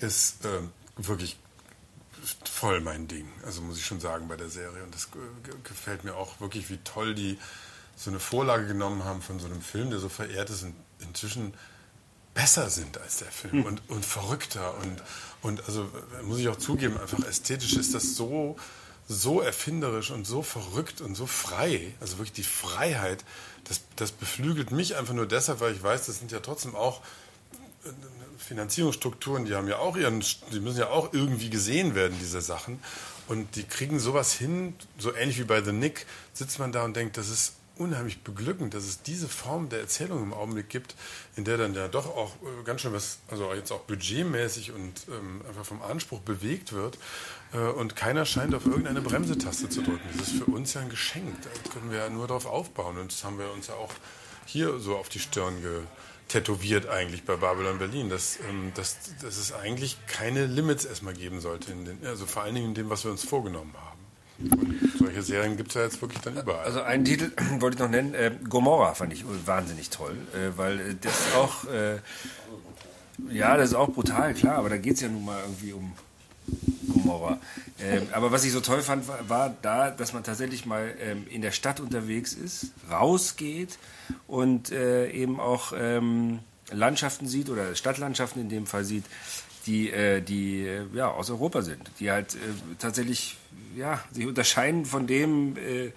ist 0.00 0.44
äh, 0.44 0.58
wirklich 0.96 1.36
voll 2.44 2.80
mein 2.80 3.08
Ding. 3.08 3.30
Also 3.44 3.62
muss 3.62 3.78
ich 3.78 3.86
schon 3.86 4.00
sagen 4.00 4.28
bei 4.28 4.36
der 4.36 4.48
Serie. 4.48 4.82
Und 4.82 4.94
das 4.94 5.08
gefällt 5.62 6.04
mir 6.04 6.14
auch 6.14 6.40
wirklich, 6.40 6.70
wie 6.70 6.78
toll 6.78 7.14
die 7.14 7.38
so 7.96 8.10
eine 8.10 8.20
Vorlage 8.20 8.66
genommen 8.66 9.04
haben 9.04 9.22
von 9.22 9.38
so 9.38 9.46
einem 9.46 9.60
Film, 9.60 9.90
der 9.90 10.00
so 10.00 10.08
verehrt 10.08 10.50
ist 10.50 10.64
und 10.64 10.74
inzwischen 11.00 11.54
besser 12.34 12.68
sind 12.68 12.98
als 12.98 13.18
der 13.18 13.30
Film 13.30 13.52
hm. 13.52 13.64
und, 13.64 13.82
und 13.88 14.04
verrückter 14.04 14.76
und, 14.78 15.02
und 15.42 15.64
also 15.66 15.88
muss 16.24 16.38
ich 16.40 16.48
auch 16.48 16.56
zugeben, 16.56 16.98
einfach 16.98 17.24
ästhetisch 17.24 17.74
ist 17.74 17.94
das 17.94 18.16
so, 18.16 18.56
so 19.08 19.40
erfinderisch 19.40 20.10
und 20.10 20.26
so 20.26 20.42
verrückt 20.42 21.00
und 21.00 21.14
so 21.14 21.26
frei. 21.26 21.94
Also 22.00 22.18
wirklich 22.18 22.32
die 22.32 22.42
Freiheit, 22.42 23.24
das, 23.64 23.82
das 23.94 24.10
beflügelt 24.10 24.72
mich 24.72 24.96
einfach 24.96 25.14
nur 25.14 25.26
deshalb, 25.26 25.60
weil 25.60 25.74
ich 25.74 25.82
weiß, 25.82 26.06
das 26.06 26.18
sind 26.18 26.32
ja 26.32 26.40
trotzdem 26.40 26.74
auch 26.74 27.02
Finanzierungsstrukturen, 28.38 29.44
die 29.44 29.54
haben 29.54 29.68
ja 29.68 29.78
auch 29.78 29.96
ihren, 29.96 30.22
die 30.52 30.60
müssen 30.60 30.78
ja 30.78 30.88
auch 30.88 31.12
irgendwie 31.12 31.50
gesehen 31.50 31.94
werden, 31.94 32.16
diese 32.20 32.40
Sachen. 32.40 32.78
Und 33.26 33.56
die 33.56 33.64
kriegen 33.64 33.98
sowas 33.98 34.32
hin, 34.34 34.74
so 34.98 35.14
ähnlich 35.14 35.38
wie 35.38 35.44
bei 35.44 35.62
The 35.62 35.72
Nick, 35.72 36.06
sitzt 36.34 36.58
man 36.58 36.72
da 36.72 36.84
und 36.84 36.94
denkt, 36.94 37.16
das 37.16 37.30
ist 37.30 37.54
unheimlich 37.76 38.22
beglückend, 38.22 38.74
dass 38.74 38.84
es 38.84 39.02
diese 39.02 39.28
Form 39.28 39.68
der 39.68 39.80
Erzählung 39.80 40.22
im 40.22 40.32
Augenblick 40.32 40.68
gibt, 40.68 40.94
in 41.36 41.44
der 41.44 41.56
dann 41.56 41.74
ja 41.74 41.88
doch 41.88 42.06
auch 42.06 42.34
äh, 42.36 42.62
ganz 42.64 42.82
schön 42.82 42.92
was, 42.92 43.18
also 43.28 43.52
jetzt 43.52 43.72
auch 43.72 43.80
budgetmäßig 43.80 44.72
und 44.72 44.92
ähm, 45.08 45.42
einfach 45.48 45.64
vom 45.64 45.82
Anspruch 45.82 46.20
bewegt 46.20 46.72
wird. 46.72 46.98
Äh, 47.52 47.58
und 47.58 47.96
keiner 47.96 48.26
scheint 48.26 48.54
auf 48.54 48.64
irgendeine 48.66 49.00
Bremsetaste 49.00 49.68
zu 49.68 49.82
drücken. 49.82 50.08
Das 50.16 50.28
ist 50.28 50.38
für 50.38 50.44
uns 50.44 50.74
ja 50.74 50.82
ein 50.82 50.88
Geschenk. 50.88 51.34
Da 51.42 51.70
können 51.72 51.90
wir 51.90 51.98
ja 51.98 52.10
nur 52.10 52.28
darauf 52.28 52.46
aufbauen. 52.46 52.98
Und 52.98 53.10
das 53.10 53.24
haben 53.24 53.38
wir 53.38 53.50
uns 53.52 53.66
ja 53.66 53.74
auch 53.74 53.92
hier 54.46 54.78
so 54.78 54.96
auf 54.96 55.08
die 55.08 55.18
Stirn 55.18 55.60
ge 55.60 55.80
tätowiert 56.28 56.88
eigentlich 56.88 57.24
bei 57.24 57.36
Babylon 57.36 57.78
Berlin, 57.78 58.08
dass, 58.08 58.38
ähm, 58.48 58.72
dass, 58.74 58.96
dass 59.20 59.36
es 59.36 59.52
eigentlich 59.52 59.98
keine 60.06 60.46
Limits 60.46 60.84
erstmal 60.84 61.14
geben 61.14 61.40
sollte, 61.40 61.72
den, 61.72 61.98
also 62.06 62.26
vor 62.26 62.42
allen 62.42 62.54
Dingen 62.54 62.68
in 62.68 62.74
dem, 62.74 62.90
was 62.90 63.04
wir 63.04 63.10
uns 63.10 63.24
vorgenommen 63.24 63.74
haben. 63.74 63.94
Und 64.38 64.98
solche 64.98 65.22
Serien 65.22 65.56
gibt 65.56 65.68
es 65.70 65.74
ja 65.74 65.82
jetzt 65.82 66.00
wirklich 66.02 66.20
dann 66.20 66.36
überall. 66.36 66.64
Also 66.64 66.82
einen 66.82 67.04
Titel 67.04 67.30
wollte 67.60 67.76
ich 67.76 67.80
noch 67.80 67.90
nennen, 67.90 68.14
äh, 68.14 68.32
Gomorra 68.48 68.94
fand 68.94 69.12
ich 69.12 69.24
wahnsinnig 69.46 69.90
toll, 69.90 70.16
äh, 70.34 70.56
weil 70.56 70.80
äh, 70.80 70.94
das 71.00 71.34
auch, 71.36 71.64
äh, 71.66 71.98
ja, 73.30 73.56
das 73.56 73.70
ist 73.70 73.74
auch 73.74 73.90
brutal, 73.90 74.34
klar, 74.34 74.56
aber 74.56 74.70
da 74.70 74.76
geht 74.76 74.94
es 74.94 75.00
ja 75.02 75.08
nun 75.08 75.24
mal 75.24 75.40
irgendwie 75.40 75.72
um 75.72 75.92
Gomorra. 76.92 77.38
Ähm, 77.80 78.08
aber 78.12 78.32
was 78.32 78.44
ich 78.44 78.52
so 78.52 78.60
toll 78.60 78.82
fand, 78.82 79.08
war, 79.08 79.28
war 79.28 79.54
da, 79.62 79.90
dass 79.90 80.12
man 80.12 80.22
tatsächlich 80.22 80.66
mal 80.66 80.94
ähm, 81.00 81.26
in 81.28 81.42
der 81.42 81.50
Stadt 81.50 81.80
unterwegs 81.80 82.32
ist, 82.32 82.68
rausgeht 82.90 83.78
und 84.26 84.70
äh, 84.70 85.10
eben 85.10 85.40
auch 85.40 85.72
ähm, 85.76 86.40
Landschaften 86.70 87.26
sieht 87.26 87.50
oder 87.50 87.74
Stadtlandschaften 87.74 88.40
in 88.40 88.48
dem 88.48 88.66
Fall 88.66 88.84
sieht, 88.84 89.04
die, 89.66 89.90
äh, 89.90 90.20
die 90.20 90.66
äh, 90.66 90.86
ja, 90.94 91.08
aus 91.08 91.30
Europa 91.30 91.62
sind, 91.62 91.90
die 92.00 92.10
halt 92.10 92.34
äh, 92.34 92.38
tatsächlich 92.78 93.36
ja, 93.76 94.00
sich 94.12 94.26
unterscheiden 94.26 94.84
von 94.84 95.06
dem 95.06 95.56
äh, 95.56 95.90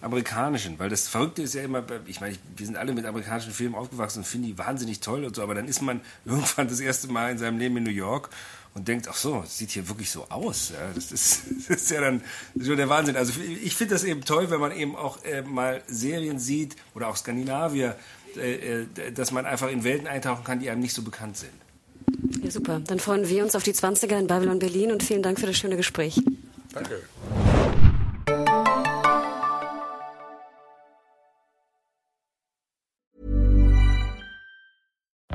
amerikanischen, 0.00 0.78
weil 0.78 0.90
das 0.90 1.08
Verrückte 1.08 1.42
ist 1.42 1.54
ja 1.54 1.62
immer, 1.62 1.82
ich 2.06 2.20
meine, 2.20 2.36
wir 2.56 2.66
sind 2.66 2.76
alle 2.76 2.92
mit 2.92 3.06
amerikanischen 3.06 3.52
Filmen 3.52 3.74
aufgewachsen 3.74 4.18
und 4.18 4.24
finden 4.24 4.48
die 4.48 4.58
wahnsinnig 4.58 5.00
toll 5.00 5.24
und 5.24 5.34
so, 5.34 5.42
aber 5.42 5.54
dann 5.54 5.66
ist 5.66 5.80
man 5.80 6.00
irgendwann 6.24 6.68
das 6.68 6.80
erste 6.80 7.08
Mal 7.08 7.32
in 7.32 7.38
seinem 7.38 7.58
Leben 7.58 7.76
in 7.78 7.84
New 7.84 7.90
York 7.90 8.30
und 8.74 8.88
denkt, 8.88 9.06
ach 9.08 9.16
so, 9.16 9.40
das 9.40 9.56
sieht 9.56 9.70
hier 9.70 9.88
wirklich 9.88 10.10
so 10.10 10.26
aus. 10.28 10.70
Ja, 10.70 10.90
das, 10.94 11.12
ist, 11.12 11.42
das 11.68 11.82
ist 11.82 11.90
ja 11.90 12.00
dann 12.00 12.22
so 12.58 12.74
der 12.74 12.88
Wahnsinn. 12.88 13.16
Also 13.16 13.32
ich 13.40 13.76
finde 13.76 13.94
das 13.94 14.04
eben 14.04 14.24
toll, 14.24 14.50
wenn 14.50 14.60
man 14.60 14.72
eben 14.72 14.96
auch 14.96 15.24
äh, 15.24 15.42
mal 15.42 15.82
Serien 15.86 16.38
sieht 16.38 16.76
oder 16.94 17.08
auch 17.08 17.16
Skandinavier, 17.16 17.96
äh, 18.36 18.82
äh 18.82 19.12
dass 19.12 19.30
man 19.30 19.46
einfach 19.46 19.70
in 19.70 19.84
Welten 19.84 20.08
eintauchen 20.08 20.44
kann, 20.44 20.58
die 20.58 20.70
einem 20.70 20.80
nicht 20.80 20.94
so 20.94 21.02
bekannt 21.02 21.36
sind. 21.36 21.52
Ja, 22.42 22.50
super. 22.50 22.80
Dann 22.80 22.98
freuen 22.98 23.28
wir 23.28 23.44
uns 23.44 23.54
auf 23.54 23.62
die 23.62 23.72
20er 23.72 24.18
in 24.18 24.26
Babylon 24.26 24.58
Berlin 24.58 24.92
und 24.92 25.02
vielen 25.02 25.22
Dank 25.22 25.38
für 25.38 25.46
das 25.46 25.56
schöne 25.56 25.76
Gespräch. 25.76 26.20
Danke. 26.72 27.02